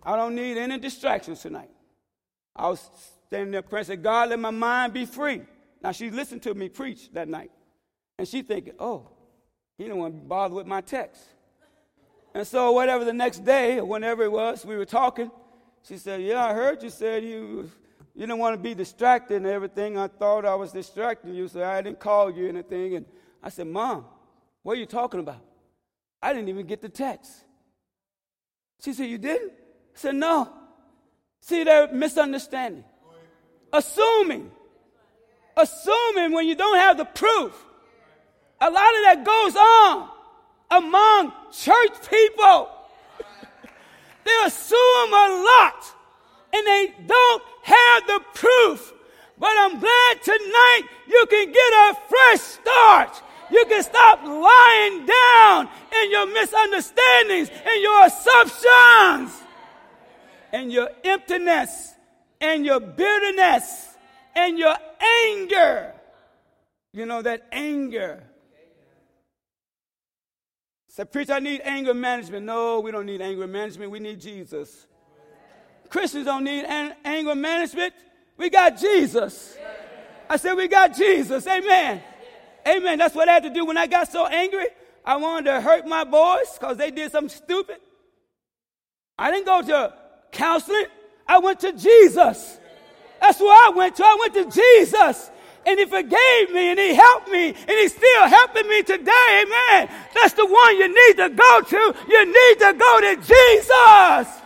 I 0.02 0.16
don't 0.16 0.34
need 0.34 0.58
any 0.58 0.78
distractions 0.78 1.40
tonight. 1.40 1.70
I 2.60 2.68
was 2.68 2.90
standing 3.26 3.52
there 3.52 3.62
praying, 3.62 3.86
said, 3.86 4.02
God, 4.02 4.28
let 4.28 4.38
my 4.38 4.50
mind 4.50 4.92
be 4.92 5.06
free. 5.06 5.42
Now 5.82 5.92
she 5.92 6.10
listened 6.10 6.42
to 6.42 6.54
me 6.54 6.68
preach 6.68 7.10
that 7.12 7.26
night. 7.26 7.50
And 8.18 8.28
she 8.28 8.42
thinking, 8.42 8.74
oh, 8.78 9.08
he 9.78 9.88
don't 9.88 9.98
want 9.98 10.14
to 10.14 10.20
bother 10.20 10.54
with 10.54 10.66
my 10.66 10.82
text. 10.82 11.22
And 12.34 12.46
so 12.46 12.72
whatever 12.72 13.04
the 13.04 13.14
next 13.14 13.46
day 13.46 13.78
or 13.78 13.86
whenever 13.86 14.22
it 14.24 14.30
was, 14.30 14.64
we 14.66 14.76
were 14.76 14.84
talking. 14.84 15.30
She 15.88 15.96
said, 15.96 16.20
yeah, 16.20 16.44
I 16.44 16.52
heard 16.52 16.82
you 16.82 16.90
said 16.90 17.24
you, 17.24 17.70
you 18.14 18.20
didn't 18.20 18.38
want 18.38 18.54
to 18.54 18.62
be 18.62 18.74
distracted 18.74 19.38
and 19.38 19.46
everything. 19.46 19.96
I 19.96 20.08
thought 20.08 20.44
I 20.44 20.54
was 20.54 20.70
distracting 20.70 21.34
you, 21.34 21.48
so 21.48 21.64
I 21.64 21.80
didn't 21.80 21.98
call 21.98 22.30
you 22.30 22.46
anything. 22.46 22.96
And 22.96 23.06
I 23.42 23.48
said, 23.48 23.68
Mom, 23.68 24.04
what 24.62 24.76
are 24.76 24.80
you 24.80 24.86
talking 24.86 25.20
about? 25.20 25.42
I 26.20 26.34
didn't 26.34 26.50
even 26.50 26.66
get 26.66 26.82
the 26.82 26.90
text. 26.90 27.32
She 28.84 28.92
said, 28.92 29.06
You 29.06 29.16
didn't? 29.16 29.52
I 29.52 29.98
said, 29.98 30.14
No. 30.16 30.59
See, 31.40 31.64
they're 31.64 31.92
misunderstanding. 31.92 32.84
Assuming. 33.72 34.50
Assuming 35.56 36.32
when 36.32 36.46
you 36.46 36.54
don't 36.54 36.76
have 36.76 36.96
the 36.96 37.04
proof. 37.04 37.64
A 38.60 38.70
lot 38.70 38.74
of 38.74 39.02
that 39.04 39.24
goes 39.24 39.56
on 39.56 40.08
among 40.70 41.32
church 41.52 42.08
people. 42.08 42.70
they 44.24 44.42
assume 44.44 45.12
a 45.12 45.44
lot 45.48 45.84
and 46.52 46.66
they 46.66 46.94
don't 47.06 47.42
have 47.62 48.06
the 48.06 48.20
proof. 48.34 48.92
But 49.38 49.52
I'm 49.56 49.80
glad 49.80 50.22
tonight 50.22 50.82
you 51.08 51.26
can 51.30 51.46
get 51.46 51.72
a 51.72 51.96
fresh 52.08 52.40
start 52.40 53.22
you 53.50 53.64
can 53.66 53.82
stop 53.82 54.22
lying 54.22 55.06
down 55.06 55.68
in 56.02 56.10
your 56.10 56.26
misunderstandings 56.32 57.50
and 57.50 57.82
your 57.82 58.06
assumptions 58.06 59.42
and 60.52 60.72
your 60.72 60.88
emptiness 61.04 61.94
and 62.40 62.64
your 62.64 62.80
bitterness 62.80 63.96
and 64.34 64.58
your 64.58 64.76
anger. 65.26 65.92
You 66.92 67.06
know, 67.06 67.22
that 67.22 67.46
anger. 67.52 68.22
Say, 70.88 71.04
preacher, 71.04 71.34
I 71.34 71.38
need 71.38 71.60
anger 71.62 71.94
management. 71.94 72.44
No, 72.44 72.80
we 72.80 72.90
don't 72.90 73.06
need 73.06 73.20
anger 73.20 73.46
management. 73.46 73.90
We 73.92 74.00
need 74.00 74.20
Jesus. 74.20 74.86
Christians 75.88 76.24
don't 76.24 76.44
need 76.44 76.64
an- 76.64 76.96
anger 77.04 77.34
management. 77.34 77.94
We 78.36 78.50
got 78.50 78.78
Jesus. 78.78 79.56
I 80.28 80.36
said, 80.36 80.54
we 80.54 80.66
got 80.68 80.96
Jesus. 80.96 81.46
Amen. 81.46 82.02
Amen. 82.66 82.98
That's 82.98 83.14
what 83.14 83.28
I 83.28 83.32
had 83.32 83.42
to 83.44 83.50
do 83.50 83.64
when 83.64 83.76
I 83.76 83.86
got 83.86 84.10
so 84.10 84.26
angry. 84.26 84.66
I 85.04 85.16
wanted 85.16 85.50
to 85.50 85.60
hurt 85.60 85.86
my 85.86 86.04
boys 86.04 86.52
because 86.58 86.76
they 86.76 86.90
did 86.90 87.10
something 87.10 87.28
stupid. 87.28 87.76
I 89.18 89.30
didn't 89.30 89.46
go 89.46 89.62
to 89.62 89.94
counseling. 90.32 90.86
I 91.26 91.38
went 91.38 91.60
to 91.60 91.72
Jesus. 91.72 92.58
That's 93.20 93.40
where 93.40 93.52
I 93.52 93.72
went 93.74 93.96
to. 93.96 94.04
I 94.04 94.16
went 94.20 94.34
to 94.34 94.60
Jesus. 94.60 95.30
And 95.66 95.78
he 95.78 95.84
forgave 95.84 96.50
me 96.52 96.70
and 96.70 96.78
he 96.78 96.94
helped 96.94 97.28
me 97.28 97.48
and 97.48 97.70
he's 97.70 97.94
still 97.94 98.26
helping 98.26 98.66
me 98.66 98.82
today. 98.82 99.44
Amen. 99.44 99.90
That's 100.14 100.32
the 100.32 100.46
one 100.46 100.76
you 100.78 100.88
need 100.88 101.16
to 101.18 101.28
go 101.28 101.60
to. 101.60 101.94
You 102.08 102.26
need 102.26 102.58
to 102.60 102.74
go 102.78 103.00
to 103.02 103.16
Jesus. 103.16 104.40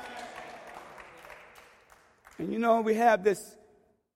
And 2.38 2.52
you 2.52 2.58
know, 2.58 2.80
we 2.80 2.94
have 2.94 3.22
this 3.22 3.56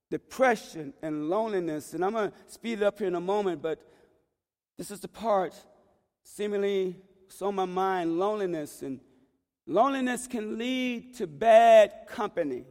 depression 0.09 0.93
and 1.01 1.29
loneliness. 1.29 1.93
And 1.93 2.03
I'm 2.03 2.11
going 2.11 2.31
to 2.31 2.37
speed 2.47 2.81
it 2.81 2.83
up 2.83 2.99
here 2.99 3.07
in 3.07 3.15
a 3.15 3.21
moment, 3.21 3.61
but 3.61 3.79
this 4.77 4.91
is 4.91 4.99
the 4.99 5.07
part 5.07 5.53
seemingly 6.23 6.97
so 7.29 7.51
my 7.51 7.65
mind 7.65 8.19
loneliness. 8.19 8.81
And 8.81 8.99
loneliness 9.69 10.27
can 10.27 10.57
lead 10.57 11.15
to 11.15 11.27
bad 11.27 12.07
company. 12.07 12.65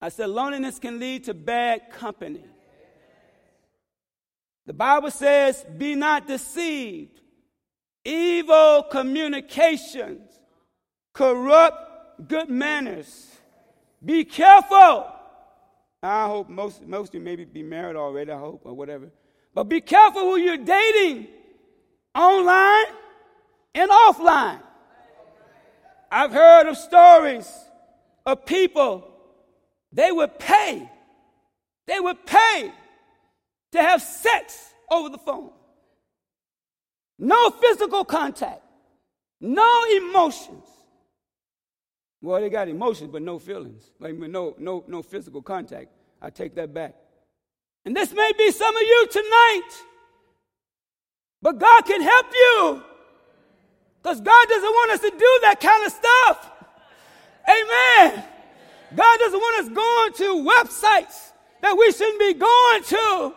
I 0.00 0.08
said, 0.08 0.30
loneliness 0.30 0.78
can 0.78 0.98
lead 0.98 1.24
to 1.24 1.34
bad 1.34 1.90
company. 1.90 2.44
The 4.66 4.72
Bible 4.72 5.10
says, 5.10 5.64
be 5.76 5.94
not 5.94 6.26
deceived. 6.26 7.20
Evil 8.04 8.84
communications 8.90 10.30
corrupt 11.12 12.28
good 12.28 12.48
manners. 12.48 13.26
Be 14.02 14.24
careful 14.24 15.12
I 16.02 16.26
hope 16.26 16.48
most, 16.48 16.86
most 16.86 17.08
of 17.08 17.14
you 17.14 17.20
maybe 17.20 17.44
be 17.44 17.62
married 17.62 17.96
already, 17.96 18.30
I 18.30 18.38
hope, 18.38 18.62
or 18.64 18.74
whatever. 18.74 19.10
But 19.54 19.64
be 19.64 19.80
careful 19.80 20.22
who 20.22 20.36
you're 20.36 20.56
dating 20.56 21.26
online 22.14 22.86
and 23.74 23.90
offline. 23.90 24.60
I've 26.10 26.32
heard 26.32 26.68
of 26.68 26.76
stories 26.76 27.50
of 28.24 28.44
people, 28.46 29.08
they 29.92 30.10
would 30.10 30.38
pay, 30.38 30.88
they 31.86 32.00
would 32.00 32.24
pay 32.26 32.72
to 33.72 33.82
have 33.82 34.02
sex 34.02 34.72
over 34.90 35.08
the 35.08 35.18
phone. 35.18 35.50
No 37.18 37.50
physical 37.50 38.04
contact, 38.04 38.62
no 39.40 39.84
emotions. 39.96 40.64
Well, 42.20 42.40
they 42.40 42.50
got 42.50 42.68
emotions, 42.68 43.10
but 43.12 43.22
no 43.22 43.38
feelings. 43.38 43.90
Like 44.00 44.14
no, 44.14 44.54
no, 44.58 44.84
no 44.88 45.02
physical 45.02 45.42
contact. 45.42 45.88
I 46.20 46.30
take 46.30 46.54
that 46.56 46.74
back. 46.74 46.96
And 47.84 47.94
this 47.94 48.12
may 48.12 48.32
be 48.36 48.50
some 48.50 48.74
of 48.74 48.82
you 48.82 49.06
tonight. 49.10 49.68
But 51.40 51.58
God 51.58 51.82
can 51.82 52.02
help 52.02 52.26
you. 52.32 52.82
Because 54.08 54.22
God 54.22 54.48
doesn't 54.48 54.70
want 54.70 54.90
us 54.92 55.00
to 55.00 55.10
do 55.10 55.38
that 55.42 55.60
kind 55.60 55.84
of 55.84 55.92
stuff. 55.92 56.50
Amen. 57.44 58.24
God 58.96 59.18
doesn't 59.18 59.38
want 59.38 59.60
us 59.60 59.68
going 59.68 60.12
to 60.14 60.48
websites 60.48 61.32
that 61.60 61.76
we 61.76 61.92
shouldn't 61.92 62.18
be 62.18 62.32
going 62.32 62.82
to. 62.84 63.34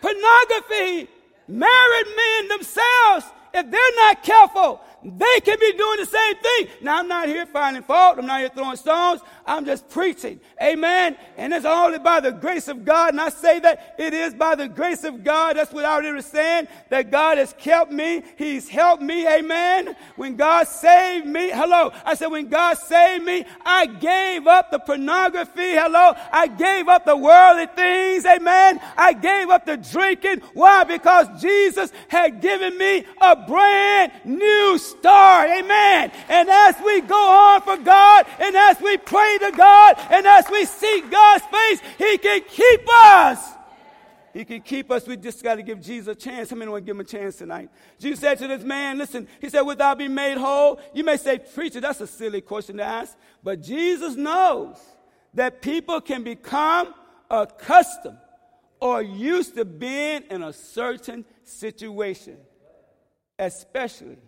Pornography, 0.00 1.10
married 1.46 2.06
men 2.16 2.48
themselves, 2.48 3.26
if 3.52 3.70
they're 3.70 3.96
not 3.96 4.22
careful, 4.22 4.80
they 5.04 5.40
can 5.44 5.58
be 5.60 5.72
doing 5.72 6.00
the 6.00 6.06
same 6.06 6.36
thing. 6.36 6.68
Now, 6.82 6.98
I'm 6.98 7.06
not 7.06 7.28
here 7.28 7.46
finding 7.46 7.82
fault. 7.82 8.18
I'm 8.18 8.26
not 8.26 8.40
here 8.40 8.48
throwing 8.48 8.76
stones. 8.76 9.20
I'm 9.46 9.64
just 9.64 9.88
preaching. 9.88 10.40
Amen. 10.60 11.16
And 11.36 11.52
it's 11.52 11.66
only 11.66 11.98
by 11.98 12.18
the 12.20 12.32
grace 12.32 12.66
of 12.66 12.84
God. 12.84 13.10
And 13.10 13.20
I 13.20 13.28
say 13.28 13.60
that 13.60 13.94
it 13.98 14.14
is 14.14 14.34
by 14.34 14.54
the 14.54 14.66
grace 14.68 15.04
of 15.04 15.22
God. 15.22 15.56
That's 15.56 15.72
what 15.72 15.84
I 15.84 16.00
was 16.10 16.26
saying. 16.26 16.66
That 16.88 17.10
God 17.10 17.38
has 17.38 17.54
kept 17.58 17.92
me. 17.92 18.22
He's 18.36 18.68
helped 18.68 19.02
me. 19.02 19.28
Amen. 19.28 19.94
When 20.16 20.34
God 20.34 20.66
saved 20.66 21.26
me. 21.26 21.50
Hello. 21.50 21.92
I 22.04 22.14
said, 22.14 22.28
when 22.28 22.48
God 22.48 22.76
saved 22.78 23.24
me, 23.24 23.44
I 23.64 23.86
gave 23.86 24.46
up 24.46 24.70
the 24.70 24.80
pornography. 24.80 25.74
Hello. 25.74 26.14
I 26.32 26.48
gave 26.48 26.88
up 26.88 27.04
the 27.04 27.16
worldly 27.16 27.66
things. 27.76 28.24
Amen. 28.24 28.80
I 28.96 29.12
gave 29.12 29.50
up 29.50 29.66
the 29.66 29.76
drinking. 29.76 30.40
Why? 30.54 30.82
Because 30.84 31.28
Jesus 31.40 31.92
had 32.08 32.40
given 32.40 32.76
me 32.76 33.04
a 33.20 33.36
brand 33.36 34.12
new 34.24 34.78
start. 34.90 35.50
Amen. 35.50 36.12
And 36.28 36.48
as 36.48 36.76
we 36.84 37.00
go 37.00 37.14
on 37.14 37.62
for 37.62 37.76
God 37.76 38.26
and 38.40 38.56
as 38.56 38.80
we 38.80 38.96
pray 38.96 39.38
to 39.40 39.52
God 39.56 39.96
and 40.10 40.26
as 40.26 40.46
we 40.50 40.64
seek 40.64 41.10
God's 41.10 41.44
face, 41.44 41.80
He 41.98 42.18
can 42.18 42.42
keep 42.48 42.88
us. 42.88 43.56
He 44.36 44.44
can 44.44 44.60
keep 44.60 44.90
us. 44.90 45.06
We 45.06 45.16
just 45.16 45.42
got 45.42 45.54
to 45.54 45.62
give 45.62 45.80
Jesus 45.80 46.08
a 46.08 46.14
chance. 46.14 46.50
How 46.50 46.56
many 46.56 46.70
want 46.70 46.84
to 46.84 46.86
give 46.86 46.94
him 46.94 47.00
a 47.00 47.04
chance 47.04 47.36
tonight? 47.36 47.70
Jesus 47.98 48.20
said 48.20 48.36
to 48.36 48.46
this 48.46 48.62
man, 48.62 48.98
listen, 48.98 49.26
he 49.40 49.48
said, 49.48 49.62
without 49.62 49.96
being 49.96 50.14
made 50.14 50.36
whole, 50.36 50.78
you 50.92 51.04
may 51.04 51.16
say, 51.16 51.38
preacher, 51.38 51.80
that's 51.80 52.02
a 52.02 52.06
silly 52.06 52.42
question 52.42 52.76
to 52.76 52.84
ask. 52.84 53.16
But 53.42 53.62
Jesus 53.62 54.14
knows 54.14 54.76
that 55.32 55.62
people 55.62 56.02
can 56.02 56.22
become 56.22 56.92
accustomed 57.30 58.18
or 58.78 59.00
used 59.00 59.54
to 59.54 59.64
being 59.64 60.24
in 60.30 60.42
a 60.42 60.52
certain 60.52 61.24
situation, 61.42 62.36
especially, 63.38 64.18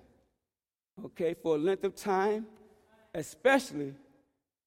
okay, 1.06 1.34
for 1.42 1.56
a 1.56 1.58
length 1.58 1.84
of 1.84 1.94
time, 1.94 2.46
especially 3.14 3.94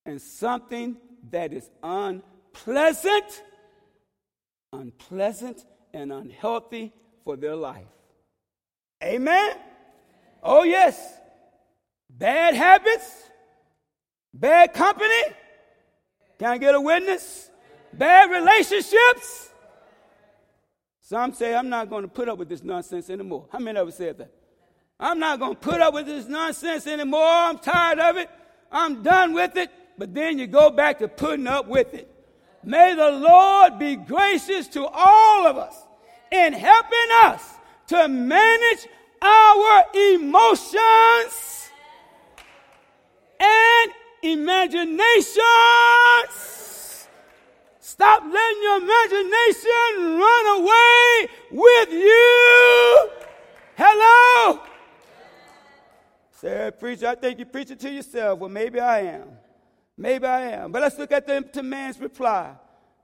and 0.06 0.22
something 0.22 0.98
that 1.30 1.54
is 1.54 1.70
unpleasant, 1.84 3.44
unpleasant 4.74 5.66
and 5.94 6.12
unhealthy 6.12 6.92
for 7.24 7.36
their 7.36 7.56
life. 7.56 7.86
Amen? 9.04 9.56
Oh, 10.44 10.64
yes. 10.64 11.18
Bad 12.10 12.56
habits, 12.56 13.30
bad 14.34 14.74
company. 14.74 15.24
Can 16.40 16.50
I 16.50 16.58
get 16.58 16.76
a 16.76 16.82
witness? 16.82 17.50
Bad 17.94 18.32
relationships. 18.32 19.50
Some 21.00 21.34
say, 21.34 21.54
I'm 21.54 21.70
not 21.70 21.90
going 21.90 22.04
to 22.04 22.08
put 22.08 22.30
up 22.30 22.38
with 22.38 22.50
this 22.50 22.64
nonsense 22.64 23.10
anymore. 23.10 23.48
How 23.52 23.60
many 23.60 23.78
of 23.80 23.88
us 23.88 23.98
said 23.98 24.18
that? 24.18 24.32
I'm 25.02 25.20
not 25.20 25.40
going 25.40 25.56
to 25.56 25.60
put 25.60 25.82
up 25.82 25.94
with 25.94 26.06
this 26.06 26.28
nonsense 26.28 26.88
anymore. 26.88 27.26
I'm 27.26 27.58
tired 27.58 28.00
of 28.00 28.16
it. 28.16 28.30
I'm 28.72 29.04
done 29.04 29.34
with 29.34 29.58
it 29.58 29.70
but 30.02 30.16
then 30.16 30.40
you 30.40 30.48
go 30.48 30.72
back 30.72 30.98
to 30.98 31.08
putting 31.08 31.46
up 31.46 31.68
with 31.68 31.94
it. 31.94 32.12
May 32.64 32.96
the 32.96 33.12
Lord 33.12 33.78
be 33.78 33.96
gracious 33.96 34.68
to 34.70 34.84
all 34.84 35.46
of 35.46 35.60
us 35.60 35.76
in 36.32 36.54
helping 36.54 37.12
us 37.24 37.54
to 37.90 38.08
manage 38.08 38.88
our 39.22 39.84
emotions 39.94 41.70
and 43.40 43.92
imaginations. 44.24 45.38
Stop 47.80 48.24
letting 48.24 48.64
your 48.64 48.78
imagination 48.78 50.18
run 50.18 50.62
away 50.62 51.28
with 51.52 51.92
you. 51.92 53.10
Hello? 53.78 54.71
Say, 56.42 56.72
preacher, 56.80 57.06
I 57.06 57.14
think 57.14 57.38
you're 57.38 57.46
preaching 57.46 57.78
to 57.78 57.90
yourself. 57.92 58.40
Well, 58.40 58.50
maybe 58.50 58.80
I 58.80 59.02
am. 59.02 59.28
Maybe 59.96 60.26
I 60.26 60.42
am. 60.54 60.72
But 60.72 60.82
let's 60.82 60.98
look 60.98 61.12
at 61.12 61.28
the 61.28 61.36
empty 61.36 61.62
man's 61.62 62.00
reply. 62.00 62.56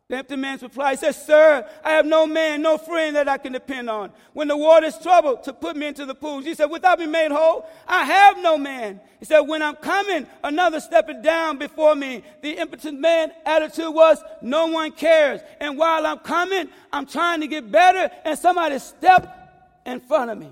The 0.09 0.15
empty 0.15 0.37
man's 0.37 0.63
reply, 0.63 0.91
he 0.91 0.97
says, 0.97 1.23
Sir, 1.23 1.69
I 1.83 1.91
have 1.91 2.05
no 2.07 2.25
man, 2.25 2.63
no 2.63 2.79
friend 2.79 3.15
that 3.15 3.27
I 3.27 3.37
can 3.37 3.53
depend 3.53 3.91
on. 3.91 4.11
When 4.33 4.47
the 4.47 4.57
water's 4.57 4.97
troubled 4.97 5.43
to 5.43 5.53
put 5.53 5.75
me 5.75 5.85
into 5.85 6.07
the 6.07 6.15
pools, 6.15 6.45
he 6.45 6.55
said, 6.55 6.65
Without 6.65 6.97
being 6.97 7.11
made 7.11 7.31
whole, 7.31 7.69
I 7.87 8.05
have 8.05 8.39
no 8.39 8.57
man. 8.57 9.01
He 9.19 9.25
said, 9.25 9.41
When 9.41 9.61
I'm 9.61 9.75
coming, 9.75 10.25
another 10.43 10.79
stepping 10.79 11.21
down 11.21 11.59
before 11.59 11.93
me. 11.93 12.23
The 12.41 12.53
impotent 12.53 12.99
man 12.99 13.31
attitude 13.45 13.93
was, 13.93 14.23
No 14.41 14.65
one 14.65 14.93
cares. 14.93 15.41
And 15.59 15.77
while 15.77 16.07
I'm 16.07 16.19
coming, 16.19 16.69
I'm 16.91 17.05
trying 17.05 17.41
to 17.41 17.47
get 17.47 17.71
better, 17.71 18.09
and 18.25 18.39
somebody 18.39 18.79
step 18.79 19.81
in 19.85 19.99
front 19.99 20.31
of 20.31 20.39
me. 20.39 20.49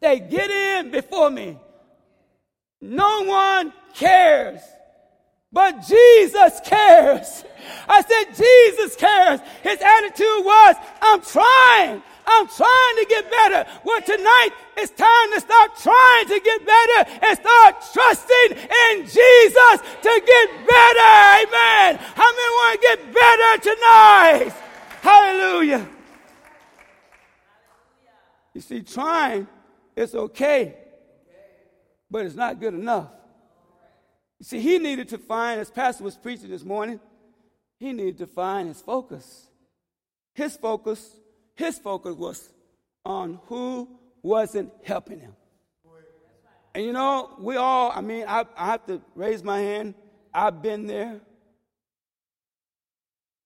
They 0.00 0.20
get 0.20 0.50
in 0.50 0.92
before 0.92 1.30
me. 1.30 1.58
No 2.80 3.24
one 3.24 3.72
cares. 3.94 4.60
But 5.52 5.86
Jesus 5.86 6.60
cares. 6.64 7.44
I 7.88 8.02
said, 8.02 8.34
Jesus 8.36 8.96
cares. 8.96 9.40
His 9.62 9.80
attitude 9.80 10.44
was, 10.44 10.76
I'm 11.00 11.22
trying. 11.22 12.02
I'm 12.30 12.46
trying 12.46 12.96
to 12.96 13.06
get 13.08 13.30
better. 13.30 13.66
Well, 13.84 14.02
tonight 14.02 14.50
it's 14.76 14.92
time 14.92 15.32
to 15.32 15.40
start 15.40 15.70
trying 15.78 16.28
to 16.28 16.40
get 16.40 16.66
better 16.66 17.10
and 17.24 17.38
start 17.38 17.76
trusting 17.92 18.58
in 18.58 19.02
Jesus 19.04 19.76
to 20.02 20.22
get 20.26 20.48
better. 20.68 21.10
Amen. 21.40 21.96
How 22.14 22.30
many 22.30 22.50
want 22.60 22.80
to 22.80 22.86
get 22.86 23.14
better 23.14 23.62
tonight? 23.62 24.52
Hallelujah. 25.00 25.88
You 28.52 28.60
see, 28.60 28.82
trying 28.82 29.46
is 29.96 30.14
okay, 30.14 30.74
but 32.10 32.24
it's 32.24 32.34
not 32.34 32.60
good 32.60 32.74
enough. 32.74 33.08
You 34.38 34.44
see, 34.44 34.60
he 34.60 34.78
needed 34.78 35.08
to 35.08 35.18
find, 35.18 35.60
as 35.60 35.70
Pastor 35.70 36.04
was 36.04 36.16
preaching 36.16 36.50
this 36.50 36.64
morning, 36.64 37.00
he 37.78 37.92
needed 37.92 38.18
to 38.18 38.26
find 38.26 38.68
his 38.68 38.80
focus. 38.80 39.48
His 40.34 40.56
focus, 40.56 41.16
his 41.54 41.78
focus 41.78 42.14
was 42.14 42.48
on 43.04 43.40
who 43.46 43.88
wasn't 44.22 44.72
helping 44.84 45.20
him. 45.20 45.34
And 46.74 46.84
you 46.84 46.92
know, 46.92 47.34
we 47.40 47.56
all, 47.56 47.90
I 47.92 48.00
mean, 48.00 48.24
I, 48.28 48.44
I 48.56 48.66
have 48.66 48.86
to 48.86 49.00
raise 49.14 49.42
my 49.42 49.58
hand. 49.58 49.94
I've 50.32 50.62
been 50.62 50.86
there. 50.86 51.20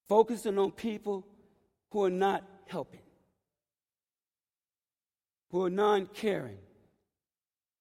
Focusing 0.08 0.58
on 0.58 0.72
people 0.72 1.26
who 1.90 2.04
are 2.04 2.10
not 2.10 2.44
helping, 2.66 3.00
who 5.50 5.64
are 5.64 5.70
non 5.70 6.06
caring. 6.06 6.58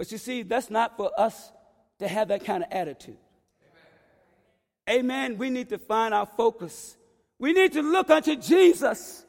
But 0.02 0.12
you 0.12 0.18
see, 0.18 0.42
that's 0.42 0.72
not 0.72 0.98
for 0.98 1.12
us 1.16 1.52
to 2.00 2.08
have 2.08 2.30
that 2.30 2.44
kind 2.44 2.64
of 2.64 2.72
attitude. 2.72 3.20
Amen. 4.90 5.38
We 5.38 5.52
need 5.52 5.70
to 5.70 5.78
find 5.78 6.12
our 6.12 6.26
focus. 6.26 6.98
We 7.38 7.54
need 7.54 7.74
to 7.74 7.84
look 7.84 8.10
unto 8.10 8.36
Jesus. 8.36 9.24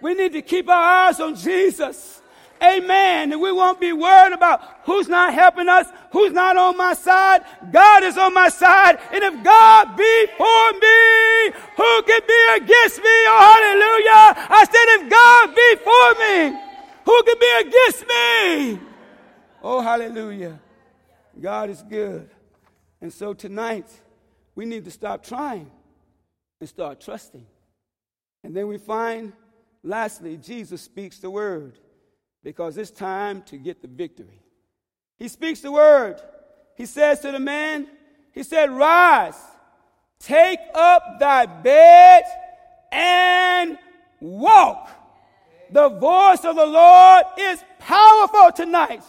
We 0.00 0.14
need 0.14 0.32
to 0.34 0.42
keep 0.42 0.68
our 0.68 1.08
eyes 1.08 1.18
on 1.18 1.34
Jesus. 1.34 2.22
Amen. 2.62 3.32
And 3.32 3.42
we 3.42 3.50
won't 3.50 3.80
be 3.80 3.92
worried 3.92 4.32
about 4.32 4.62
who's 4.84 5.08
not 5.08 5.34
helping 5.34 5.68
us, 5.68 5.88
who's 6.12 6.30
not 6.30 6.56
on 6.56 6.76
my 6.76 6.94
side. 6.94 7.42
God 7.72 8.04
is 8.04 8.16
on 8.16 8.32
my 8.32 8.48
side. 8.48 9.00
And 9.12 9.24
if 9.24 9.42
God 9.42 9.96
be 9.96 10.26
for 10.38 10.72
me, 10.74 11.50
who 11.76 12.02
can 12.04 12.20
be 12.28 12.62
against 12.62 12.98
me? 12.98 13.18
Oh, 13.26 13.40
hallelujah. 13.58 14.46
I 14.50 14.66
said, 14.70 14.86
if 14.86 15.10
God 15.10 15.52
be 15.52 15.74
for 15.82 16.14
me, 16.22 16.60
who 17.06 17.22
can 17.24 17.38
be 17.40 17.68
against 17.68 18.06
me? 18.86 18.91
Oh, 19.62 19.80
hallelujah. 19.80 20.60
God 21.40 21.70
is 21.70 21.82
good. 21.82 22.28
And 23.00 23.12
so 23.12 23.32
tonight, 23.32 23.86
we 24.56 24.64
need 24.64 24.84
to 24.84 24.90
stop 24.90 25.24
trying 25.24 25.70
and 26.60 26.68
start 26.68 27.00
trusting. 27.00 27.46
And 28.42 28.56
then 28.56 28.66
we 28.66 28.78
find, 28.78 29.32
lastly, 29.84 30.36
Jesus 30.36 30.82
speaks 30.82 31.18
the 31.18 31.30
word 31.30 31.78
because 32.42 32.76
it's 32.76 32.90
time 32.90 33.42
to 33.42 33.56
get 33.56 33.82
the 33.82 33.88
victory. 33.88 34.42
He 35.16 35.28
speaks 35.28 35.60
the 35.60 35.70
word. 35.70 36.20
He 36.76 36.86
says 36.86 37.20
to 37.20 37.30
the 37.30 37.38
man, 37.38 37.86
He 38.32 38.42
said, 38.42 38.70
Rise, 38.70 39.40
take 40.18 40.58
up 40.74 41.20
thy 41.20 41.46
bed 41.46 42.24
and 42.90 43.78
walk. 44.20 44.90
The 45.70 45.88
voice 45.88 46.44
of 46.44 46.56
the 46.56 46.66
Lord 46.66 47.24
is 47.38 47.62
powerful 47.78 48.50
tonight. 48.52 49.02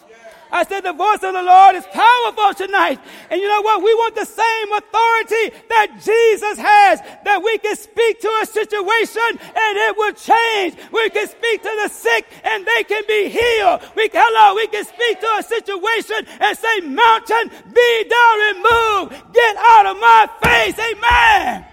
I 0.52 0.64
said 0.64 0.82
the 0.82 0.92
voice 0.92 1.22
of 1.22 1.34
the 1.34 1.42
Lord 1.42 1.74
is 1.76 1.84
powerful 1.86 2.54
tonight. 2.54 3.00
And 3.30 3.40
you 3.40 3.48
know 3.48 3.62
what? 3.62 3.82
We 3.82 3.92
want 3.94 4.14
the 4.14 4.24
same 4.24 4.72
authority 4.72 5.56
that 5.68 6.00
Jesus 6.04 6.58
has, 6.58 7.00
that 7.24 7.42
we 7.42 7.58
can 7.58 7.76
speak 7.76 8.20
to 8.20 8.30
a 8.42 8.46
situation 8.46 9.22
and 9.40 9.72
it 9.78 9.96
will 9.96 10.12
change. 10.12 10.76
We 10.92 11.10
can 11.10 11.26
speak 11.28 11.62
to 11.62 11.72
the 11.82 11.88
sick 11.88 12.26
and 12.44 12.64
they 12.64 12.84
can 12.84 13.02
be 13.08 13.28
healed. 13.28 13.82
We 13.96 14.08
hello, 14.12 14.54
we 14.54 14.66
can 14.68 14.84
speak 14.84 15.20
to 15.20 15.30
a 15.38 15.42
situation 15.42 16.26
and 16.40 16.56
say, 16.56 16.80
mountain, 16.80 17.50
be 17.72 18.04
down 18.08 18.36
and 18.48 18.56
move. 18.62 19.32
Get 19.32 19.56
out 19.56 19.86
of 19.86 19.96
my 19.98 20.28
face. 20.42 20.78
Amen. 20.78 21.64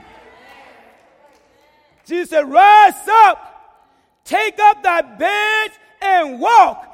Jesus 2.06 2.30
said, 2.32 2.50
rise 2.50 3.08
up, 3.26 4.22
take 4.26 4.60
up 4.60 4.82
thy 4.84 5.02
bed 5.02 5.72
and 6.02 6.40
walk. 6.40 6.88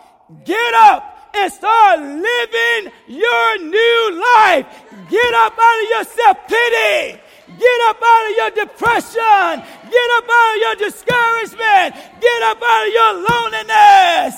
Get 0.43 0.73
up 0.73 1.16
and 1.35 1.51
start 1.51 1.99
living 1.99 2.91
your 3.07 3.57
new 3.59 4.21
life. 4.35 4.65
Get 5.09 5.33
up 5.33 5.53
out 5.59 5.83
of 5.83 5.89
your 5.89 6.03
self 6.03 6.37
pity. 6.47 7.21
Get 7.57 7.81
up 7.87 8.01
out 8.03 8.29
of 8.29 8.37
your 8.37 8.65
depression. 8.65 9.63
Get 9.89 10.09
up 10.17 10.27
out 10.29 10.55
of 10.55 10.61
your 10.61 10.75
discouragement. 10.75 11.95
Get 12.21 12.41
up 12.43 12.61
out 12.63 12.87
of 12.87 12.93
your 12.93 13.13
loneliness. 13.29 14.35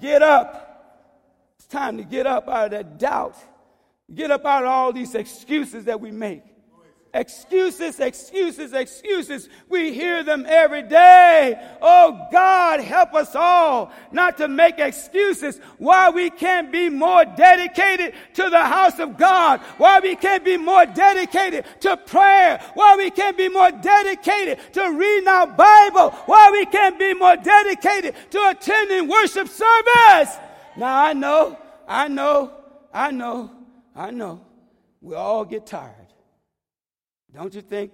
Get 0.00 0.22
up. 0.22 0.62
It's 1.58 1.66
time 1.66 1.96
to 1.98 2.04
get 2.04 2.26
up 2.26 2.48
out 2.48 2.66
of 2.66 2.70
that 2.72 2.98
doubt. 2.98 3.36
Get 4.12 4.30
up 4.30 4.44
out 4.44 4.64
of 4.64 4.70
all 4.70 4.92
these 4.92 5.14
excuses 5.14 5.84
that 5.84 6.00
we 6.00 6.10
make. 6.10 6.42
Excuses, 7.16 7.98
excuses, 7.98 8.74
excuses. 8.74 9.48
We 9.70 9.90
hear 9.94 10.22
them 10.22 10.44
every 10.46 10.82
day. 10.82 11.58
Oh 11.80 12.28
God, 12.30 12.80
help 12.80 13.14
us 13.14 13.34
all 13.34 13.90
not 14.12 14.36
to 14.36 14.48
make 14.48 14.78
excuses 14.78 15.58
why 15.78 16.10
we 16.10 16.28
can't 16.28 16.70
be 16.70 16.90
more 16.90 17.24
dedicated 17.24 18.12
to 18.34 18.50
the 18.50 18.62
house 18.62 18.98
of 18.98 19.16
God, 19.16 19.60
why 19.78 19.98
we 20.00 20.14
can't 20.14 20.44
be 20.44 20.58
more 20.58 20.84
dedicated 20.84 21.64
to 21.80 21.96
prayer, 21.96 22.60
why 22.74 22.96
we 22.98 23.10
can't 23.10 23.38
be 23.38 23.48
more 23.48 23.70
dedicated 23.70 24.58
to 24.74 24.82
reading 24.90 25.26
our 25.26 25.46
Bible, 25.46 26.10
why 26.26 26.50
we 26.50 26.66
can't 26.66 26.98
be 26.98 27.14
more 27.14 27.36
dedicated 27.36 28.14
to 28.30 28.48
attending 28.50 29.08
worship 29.08 29.48
service. 29.48 30.36
Now 30.76 31.02
I 31.02 31.14
know, 31.14 31.58
I 31.88 32.08
know, 32.08 32.52
I 32.92 33.10
know, 33.10 33.50
I 33.94 34.10
know. 34.10 34.42
We 35.00 35.14
all 35.14 35.46
get 35.46 35.66
tired. 35.66 35.95
Don't 37.36 37.54
you 37.54 37.60
think 37.60 37.92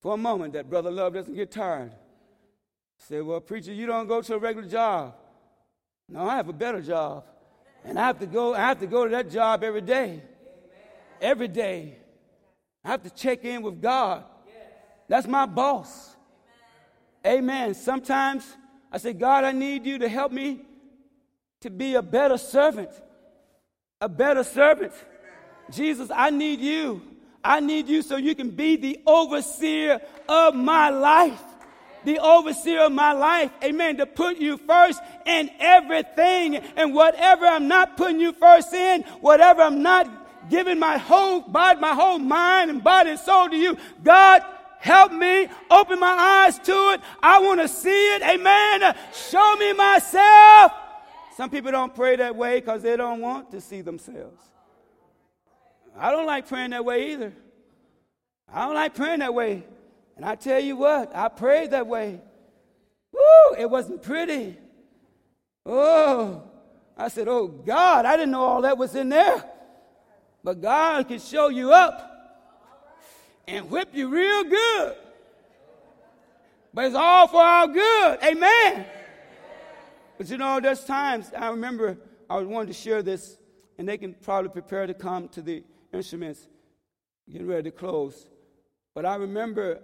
for 0.00 0.14
a 0.14 0.16
moment 0.16 0.52
that 0.52 0.70
Brother 0.70 0.90
Love 0.90 1.14
doesn't 1.14 1.34
get 1.34 1.50
tired? 1.50 1.90
Say, 2.98 3.20
well, 3.20 3.40
preacher, 3.40 3.72
you 3.72 3.84
don't 3.84 4.06
go 4.06 4.22
to 4.22 4.34
a 4.34 4.38
regular 4.38 4.68
job. 4.68 5.16
No, 6.08 6.28
I 6.28 6.36
have 6.36 6.48
a 6.48 6.52
better 6.52 6.80
job. 6.80 7.24
And 7.84 7.98
I 7.98 8.06
have 8.06 8.20
to 8.20 8.26
go, 8.26 8.54
I 8.54 8.60
have 8.60 8.78
to 8.78 8.86
go 8.86 9.04
to 9.04 9.10
that 9.10 9.28
job 9.28 9.64
every 9.64 9.80
day. 9.80 10.22
Every 11.20 11.48
day. 11.48 11.96
I 12.84 12.90
have 12.90 13.02
to 13.02 13.10
check 13.10 13.44
in 13.44 13.60
with 13.60 13.82
God. 13.82 14.22
That's 15.08 15.26
my 15.26 15.46
boss. 15.46 16.14
Amen. 17.26 17.74
Sometimes 17.74 18.46
I 18.92 18.98
say, 18.98 19.14
God, 19.14 19.42
I 19.42 19.50
need 19.50 19.84
you 19.84 19.98
to 19.98 20.08
help 20.08 20.30
me 20.30 20.60
to 21.62 21.70
be 21.70 21.96
a 21.96 22.02
better 22.02 22.38
servant. 22.38 22.90
A 24.00 24.08
better 24.08 24.44
servant. 24.44 24.92
Jesus, 25.72 26.08
I 26.14 26.30
need 26.30 26.60
you 26.60 27.02
I 27.44 27.60
need 27.60 27.88
you 27.88 28.00
so 28.00 28.16
you 28.16 28.34
can 28.34 28.50
be 28.50 28.76
the 28.76 29.00
overseer 29.06 30.00
of 30.28 30.54
my 30.54 30.88
life. 30.88 31.42
The 32.04 32.18
overseer 32.18 32.80
of 32.80 32.92
my 32.92 33.12
life. 33.12 33.50
Amen. 33.62 33.98
To 33.98 34.06
put 34.06 34.38
you 34.38 34.56
first 34.56 35.00
in 35.26 35.50
everything. 35.60 36.56
And 36.56 36.94
whatever 36.94 37.46
I'm 37.46 37.68
not 37.68 37.96
putting 37.96 38.18
you 38.18 38.32
first 38.32 38.72
in, 38.72 39.02
whatever 39.20 39.62
I'm 39.62 39.82
not 39.82 40.48
giving 40.48 40.78
my 40.78 40.96
whole 40.98 41.40
body, 41.40 41.80
my 41.80 41.94
whole 41.94 42.18
mind 42.18 42.70
and 42.70 42.82
body 42.82 43.10
and 43.10 43.20
soul 43.20 43.48
to 43.48 43.56
you, 43.56 43.76
God, 44.02 44.42
help 44.78 45.12
me. 45.12 45.48
Open 45.70 46.00
my 46.00 46.46
eyes 46.46 46.58
to 46.60 46.72
it. 46.92 47.00
I 47.22 47.40
want 47.40 47.60
to 47.60 47.68
see 47.68 48.14
it. 48.14 48.22
Amen. 48.22 48.94
Show 49.30 49.56
me 49.56 49.72
myself. 49.74 50.72
Some 51.36 51.50
people 51.50 51.72
don't 51.72 51.94
pray 51.94 52.16
that 52.16 52.36
way 52.36 52.60
because 52.60 52.82
they 52.82 52.96
don't 52.96 53.20
want 53.20 53.50
to 53.50 53.60
see 53.60 53.80
themselves. 53.80 54.53
I 55.98 56.10
don't 56.10 56.26
like 56.26 56.48
praying 56.48 56.70
that 56.70 56.84
way 56.84 57.12
either. 57.12 57.32
I 58.52 58.66
don't 58.66 58.74
like 58.74 58.94
praying 58.94 59.20
that 59.20 59.34
way. 59.34 59.64
And 60.16 60.24
I 60.24 60.34
tell 60.34 60.60
you 60.60 60.76
what, 60.76 61.14
I 61.14 61.28
prayed 61.28 61.70
that 61.72 61.86
way. 61.86 62.20
Woo, 63.12 63.56
it 63.58 63.68
wasn't 63.68 64.02
pretty. 64.02 64.56
Oh, 65.66 66.42
I 66.96 67.08
said, 67.08 67.28
Oh 67.28 67.48
God, 67.48 68.04
I 68.04 68.16
didn't 68.16 68.32
know 68.32 68.42
all 68.42 68.62
that 68.62 68.78
was 68.78 68.94
in 68.94 69.08
there. 69.08 69.44
But 70.42 70.60
God 70.60 71.08
can 71.08 71.18
show 71.18 71.48
you 71.48 71.72
up 71.72 72.10
and 73.48 73.70
whip 73.70 73.88
you 73.92 74.08
real 74.08 74.44
good. 74.44 74.96
But 76.72 76.86
it's 76.86 76.96
all 76.96 77.28
for 77.28 77.40
our 77.40 77.68
good. 77.68 78.18
Amen. 78.22 78.84
But 80.18 80.28
you 80.28 80.36
know, 80.36 80.60
there's 80.60 80.84
times 80.84 81.30
I 81.36 81.48
remember 81.50 81.96
I 82.28 82.36
was 82.36 82.46
wanting 82.46 82.68
to 82.68 82.78
share 82.78 83.02
this, 83.02 83.38
and 83.78 83.88
they 83.88 83.96
can 83.96 84.14
probably 84.14 84.50
prepare 84.50 84.86
to 84.86 84.94
come 84.94 85.28
to 85.30 85.42
the 85.42 85.62
instruments, 85.94 86.46
getting 87.30 87.46
ready 87.46 87.70
to 87.70 87.70
close. 87.70 88.28
But 88.94 89.06
I 89.06 89.16
remember 89.16 89.80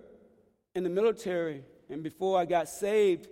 in 0.74 0.84
the 0.84 0.90
military 0.90 1.64
and 1.88 2.02
before 2.02 2.38
I 2.38 2.44
got 2.44 2.68
saved, 2.68 3.28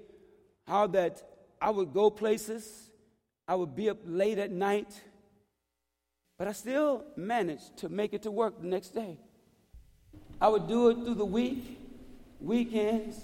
how 0.66 0.86
that 0.88 1.22
I 1.60 1.70
would 1.70 1.92
go 1.92 2.10
places, 2.10 2.90
I 3.46 3.54
would 3.54 3.74
be 3.74 3.88
up 3.88 3.98
late 4.04 4.38
at 4.38 4.50
night, 4.50 5.00
but 6.38 6.48
I 6.48 6.52
still 6.52 7.04
managed 7.16 7.78
to 7.78 7.88
make 7.88 8.12
it 8.12 8.22
to 8.22 8.30
work 8.30 8.60
the 8.60 8.66
next 8.66 8.90
day. 8.90 9.18
I 10.40 10.48
would 10.48 10.68
do 10.68 10.88
it 10.90 10.94
through 10.94 11.14
the 11.14 11.24
week, 11.24 11.78
weekends, 12.40 13.18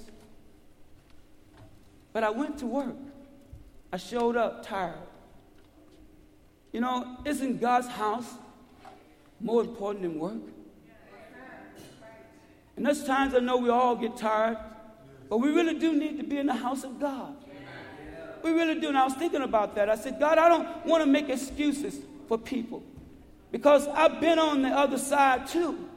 but 2.13 2.25
I 2.25 2.31
went 2.31 2.59
to 2.59 2.67
work. 2.67 2.97
I 3.93 3.97
showed 3.99 4.37
up 4.37 4.67
tired. 4.67 4.95
You 6.73 6.81
know, 6.81 7.19
isn't 7.25 7.61
God's 7.61 7.87
house 7.87 8.27
more 9.41 9.63
important 9.63 10.03
than 10.03 10.19
work? 10.19 10.43
And 12.77 12.85
there's 12.85 13.05
times 13.05 13.35
I 13.35 13.39
know 13.39 13.57
we 13.57 13.69
all 13.69 13.95
get 13.95 14.17
tired, 14.17 14.59
but 15.29 15.39
we 15.39 15.51
really 15.51 15.79
do 15.79 15.95
need 15.95 16.19
to 16.19 16.25
be 16.25 16.39
in 16.39 16.47
the 16.47 16.55
house 16.55 16.85
of 16.85 16.99
God. 16.99 17.37
We 18.43 18.53
really 18.53 18.79
do. 18.81 18.89
And 18.89 18.99
I 18.99 19.05
was 19.05 19.15
thinking 19.15 19.43
about 19.43 19.75
that. 19.77 19.89
I 19.89 19.97
said, 19.97 20.21
God, 20.21 20.39
I 20.39 20.49
don't 20.49 20.85
want 20.85 21.03
to 21.03 21.09
make 21.09 21.29
excuses 21.29 21.97
for 22.29 22.37
people 22.37 22.83
because 23.51 23.89
I've 23.89 24.21
been 24.21 24.39
on 24.39 24.63
the 24.63 24.69
other 24.69 24.99
side 24.99 25.47
too. 25.47 25.89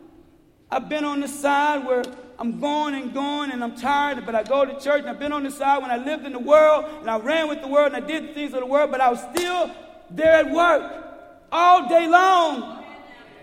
I've 0.70 0.88
been 0.88 1.04
on 1.04 1.20
the 1.20 1.28
side 1.28 1.86
where 1.86 2.04
I'm 2.40 2.60
going 2.60 2.94
and 2.94 3.14
going 3.14 3.52
and 3.52 3.64
I'm 3.64 3.76
tired, 3.76 4.26
but 4.26 4.36
I 4.36 4.44
go 4.44 4.64
to 4.64 4.80
church. 4.80 5.02
And 5.02 5.10
I've 5.10 5.20
been 5.20 5.34
on 5.34 5.44
the 5.44 5.52
side 5.52 5.82
when 5.82 5.92
I 5.92 5.98
lived 5.98 6.26
in 6.26 6.34
the 6.34 6.40
world 6.40 6.86
and 7.02 7.10
I 7.10 7.18
ran 7.18 7.50
with 7.50 7.62
the 7.62 7.68
world 7.68 7.94
and 7.94 8.04
I 8.04 8.08
did 8.08 8.34
things 8.34 8.54
of 8.54 8.60
the 8.60 8.66
world, 8.66 8.92
but 8.92 9.02
I 9.02 9.10
was 9.10 9.22
still 9.34 9.72
there 10.12 10.34
at 10.34 10.52
work 10.52 11.06
all 11.52 11.90
day 11.90 12.08
long. 12.08 12.77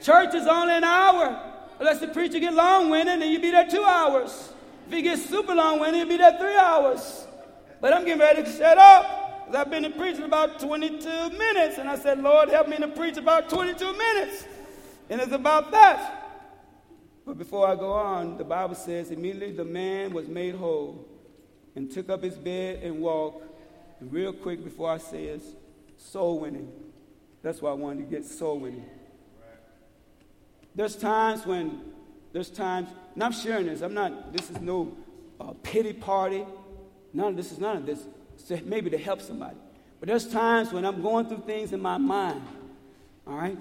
Church 0.05 0.35
is 0.35 0.47
only 0.47 0.75
an 0.75 0.85
hour. 0.85 1.41
Unless 1.79 2.01
the 2.01 2.09
preacher 2.09 2.39
get 2.39 2.53
long-winded, 2.53 3.23
then 3.23 3.31
you 3.31 3.41
be 3.41 3.51
there 3.51 3.67
two 3.67 3.83
hours. 3.83 4.53
If 4.87 4.93
he 4.93 5.01
gets 5.01 5.25
super 5.25 5.55
long-winded, 5.55 5.95
he'll 5.95 6.09
be 6.09 6.19
there 6.19 6.39
three 6.39 6.57
hours. 6.57 7.27
But 7.81 7.95
I'm 7.95 8.05
getting 8.05 8.21
ready 8.21 8.43
to 8.43 8.53
shut 8.53 8.77
up. 8.77 9.49
I've 9.53 9.71
been 9.71 9.85
in 9.87 9.95
preaching 9.95 10.25
about 10.25 10.61
22 10.61 11.31
minutes. 11.31 11.79
And 11.79 11.89
I 11.89 11.97
said, 11.97 12.23
Lord, 12.23 12.51
help 12.51 12.69
me 12.69 12.77
to 12.77 12.89
preach 12.89 13.17
about 13.17 13.49
22 13.49 13.97
minutes. 13.97 14.45
And 15.09 15.23
it's 15.23 15.33
about 15.33 15.71
that. 15.71 16.21
But 17.25 17.39
before 17.39 17.67
I 17.67 17.75
go 17.75 17.93
on, 17.93 18.37
the 18.37 18.45
Bible 18.45 18.75
says, 18.75 19.11
immediately 19.11 19.53
the 19.53 19.65
man 19.65 20.13
was 20.13 20.29
made 20.29 20.55
whole 20.55 21.09
and 21.75 21.91
took 21.91 22.11
up 22.11 22.23
his 22.23 22.37
bed 22.37 22.83
and 22.83 23.01
walked. 23.01 23.43
And 24.01 24.13
real 24.13 24.35
quick 24.35 24.63
before 24.63 24.91
I 24.91 24.99
say 24.99 25.25
it, 25.25 25.43
soul 25.97 26.41
winning. 26.41 26.71
That's 27.43 27.63
why 27.63 27.71
I 27.71 27.75
wanted 27.75 28.11
to 28.11 28.17
get 28.17 28.27
soul 28.27 28.59
winning. 28.61 28.85
There's 30.75 30.97
times 30.97 31.47
when, 31.47 31.81
there's 32.33 32.51
times, 32.51 32.89
and 33.15 33.23
I'm 33.23 33.33
sharing 33.33 33.67
this, 33.67 33.81
I'm 33.81 33.95
not, 33.95 34.33
this 34.33 34.51
is 34.51 34.61
no 34.61 34.97
uh, 35.41 35.53
pity 35.63 35.93
party. 35.93 36.45
None 37.13 37.29
of 37.29 37.37
this 37.37 37.53
is 37.53 37.59
none 37.59 37.77
of 37.77 37.87
this. 37.87 38.03
So 38.37 38.59
maybe 38.65 38.91
to 38.91 38.99
help 38.99 39.21
somebody. 39.21 39.57
But 40.01 40.09
there's 40.09 40.27
times 40.27 40.73
when 40.73 40.85
I'm 40.85 41.01
going 41.01 41.29
through 41.29 41.43
things 41.47 41.73
in 41.73 41.81
my 41.81 41.97
mind, 41.97 42.43
all 43.27 43.37
right, 43.37 43.59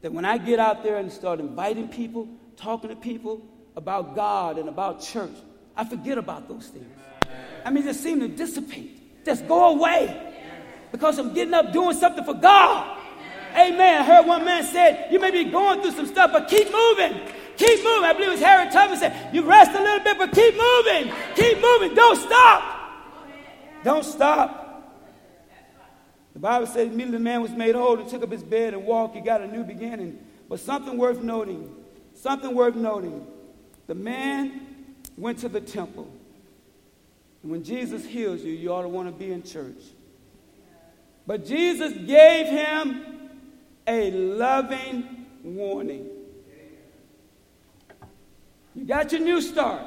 that 0.00 0.12
when 0.12 0.24
I 0.24 0.38
get 0.38 0.58
out 0.58 0.82
there 0.82 0.96
and 0.96 1.12
start 1.12 1.38
inviting 1.38 1.88
people, 1.88 2.28
talking 2.56 2.90
to 2.90 2.96
people 2.96 3.42
about 3.76 4.16
God 4.16 4.58
and 4.58 4.68
about 4.68 5.02
church, 5.02 5.34
I 5.76 5.84
forget 5.84 6.18
about 6.18 6.48
those 6.48 6.68
things. 6.68 6.90
I 7.64 7.70
mean, 7.70 7.84
they 7.84 7.92
seem 7.92 8.20
to 8.20 8.28
dissipate, 8.28 9.24
just 9.24 9.46
go 9.46 9.74
away 9.74 10.34
because 10.90 11.18
I'm 11.18 11.32
getting 11.32 11.54
up 11.54 11.72
doing 11.72 11.96
something 11.96 12.24
for 12.24 12.34
God. 12.34 12.98
Amen. 13.56 14.02
I 14.02 14.04
heard 14.04 14.26
one 14.26 14.44
man 14.44 14.64
said, 14.64 15.08
You 15.10 15.18
may 15.20 15.30
be 15.30 15.44
going 15.44 15.82
through 15.82 15.92
some 15.92 16.06
stuff, 16.06 16.32
but 16.32 16.48
keep 16.48 16.72
moving. 16.72 17.20
Keep 17.56 17.84
moving. 17.84 18.04
I 18.04 18.12
believe 18.12 18.28
it 18.28 18.32
was 18.32 18.40
Harriet 18.40 18.72
Tubman 18.72 18.98
said, 18.98 19.34
You 19.34 19.42
rest 19.42 19.72
a 19.72 19.82
little 19.82 20.00
bit, 20.04 20.18
but 20.18 20.32
keep 20.32 20.54
moving. 20.54 21.12
Keep 21.34 21.60
moving. 21.60 21.94
Don't 21.94 22.16
stop. 22.16 22.78
Don't 23.84 24.04
stop. 24.04 24.62
The 26.32 26.38
Bible 26.38 26.66
says 26.66 26.88
immediately 26.88 27.18
the 27.18 27.24
man 27.24 27.42
was 27.42 27.50
made 27.50 27.74
whole 27.74 27.98
and 27.98 28.08
took 28.08 28.22
up 28.22 28.30
his 28.30 28.42
bed 28.42 28.74
and 28.74 28.86
walked. 28.86 29.14
He 29.14 29.20
got 29.20 29.42
a 29.42 29.46
new 29.46 29.64
beginning. 29.64 30.18
But 30.48 30.60
something 30.60 30.96
worth 30.96 31.22
noting, 31.22 31.74
something 32.14 32.54
worth 32.54 32.74
noting. 32.74 33.26
The 33.86 33.94
man 33.94 34.94
went 35.16 35.38
to 35.38 35.48
the 35.48 35.60
temple. 35.60 36.10
And 37.42 37.50
when 37.50 37.64
Jesus 37.64 38.04
heals 38.04 38.42
you, 38.42 38.52
you 38.52 38.72
ought 38.72 38.82
to 38.82 38.88
want 38.88 39.08
to 39.08 39.12
be 39.12 39.32
in 39.32 39.42
church. 39.42 39.82
But 41.26 41.44
Jesus 41.44 41.92
gave 41.92 42.46
him 42.46 43.21
a 43.86 44.10
loving 44.10 45.26
warning. 45.42 46.08
You 48.74 48.84
got 48.84 49.12
your 49.12 49.20
new 49.20 49.40
start. 49.40 49.82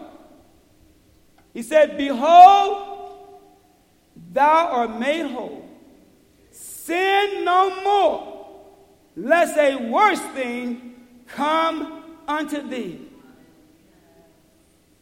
He 1.54 1.64
said, 1.64 1.98
Behold, 1.98 3.20
thou 4.34 4.68
art 4.68 5.00
made 5.00 5.26
whole. 5.32 5.68
sin 6.52 7.44
no 7.44 7.82
more, 7.84 8.56
lest 9.16 9.58
a 9.58 9.76
worse 9.90 10.20
thing 10.20 10.96
come 11.28 12.04
unto 12.28 12.68
thee. 12.68 13.02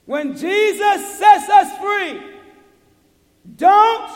When 0.06 0.38
Jesus 0.38 1.18
sets 1.18 1.50
us 1.50 1.78
free, 1.80 2.22
don't 3.56 4.12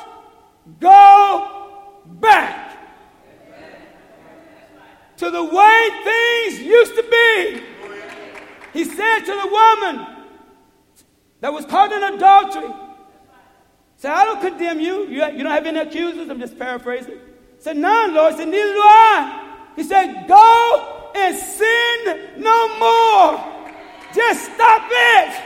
go 0.79 2.01
back 2.05 2.66
to 5.17 5.31
the 5.31 5.43
way 5.43 5.89
things 6.03 6.59
used 6.61 6.95
to 6.95 7.03
be. 7.03 7.63
He 8.73 8.85
said 8.85 9.19
to 9.19 9.31
the 9.31 9.47
woman 9.47 10.07
that 11.41 11.51
was 11.51 11.65
caught 11.65 11.91
in 11.91 12.03
adultery, 12.15 12.73
said, 13.97 14.11
I 14.11 14.25
don't 14.25 14.41
condemn 14.41 14.79
you. 14.79 15.07
You, 15.07 15.25
you 15.31 15.43
don't 15.43 15.51
have 15.51 15.65
any 15.65 15.79
accusers. 15.79 16.29
I'm 16.29 16.39
just 16.39 16.57
paraphrasing. 16.57 17.19
said, 17.57 17.77
None, 17.77 18.13
Lord. 18.13 18.35
said, 18.35 18.47
Neither 18.47 18.73
do 18.73 18.79
I. 18.79 19.71
He 19.75 19.83
said, 19.83 20.27
Go 20.27 21.11
and 21.15 21.35
sin 21.35 22.41
no 22.41 22.67
more. 22.77 23.43
Just 24.13 24.53
stop 24.53 24.83
it. 24.89 25.43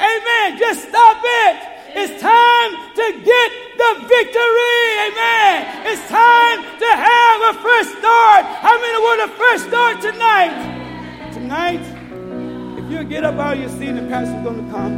Amen. 0.00 0.58
Just 0.58 0.88
stop 0.88 1.18
it. 1.22 1.74
It's 1.96 2.20
time 2.20 2.94
to 2.96 3.24
get 3.24 3.63
the 3.76 4.06
victory. 4.06 4.82
Amen. 5.06 5.86
It's 5.86 6.08
time 6.08 6.58
to 6.78 6.86
have 6.86 7.38
a 7.50 7.60
fresh 7.60 7.86
start. 7.98 8.44
How 8.62 8.80
many 8.80 8.98
want 8.98 9.20
a 9.22 9.28
fresh 9.34 9.60
start 9.60 10.00
tonight? 10.00 11.32
Tonight, 11.32 11.82
if 12.78 12.90
you 12.90 13.04
get 13.04 13.24
up 13.24 13.36
out 13.36 13.54
of 13.54 13.60
your 13.60 13.70
seat, 13.70 13.92
the 13.92 14.02
pastor's 14.08 14.42
going 14.44 14.64
to 14.64 14.70
come. 14.70 14.94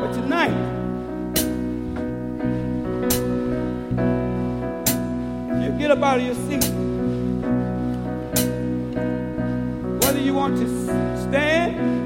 But 0.00 0.12
tonight, 0.12 0.54
if 5.56 5.72
you 5.72 5.78
get 5.78 5.90
up 5.90 6.02
out 6.02 6.18
of 6.18 6.24
your 6.24 6.34
seat, 6.34 6.64
whether 10.04 10.20
you 10.20 10.34
want 10.34 10.56
to 10.58 10.68
stand 11.22 12.01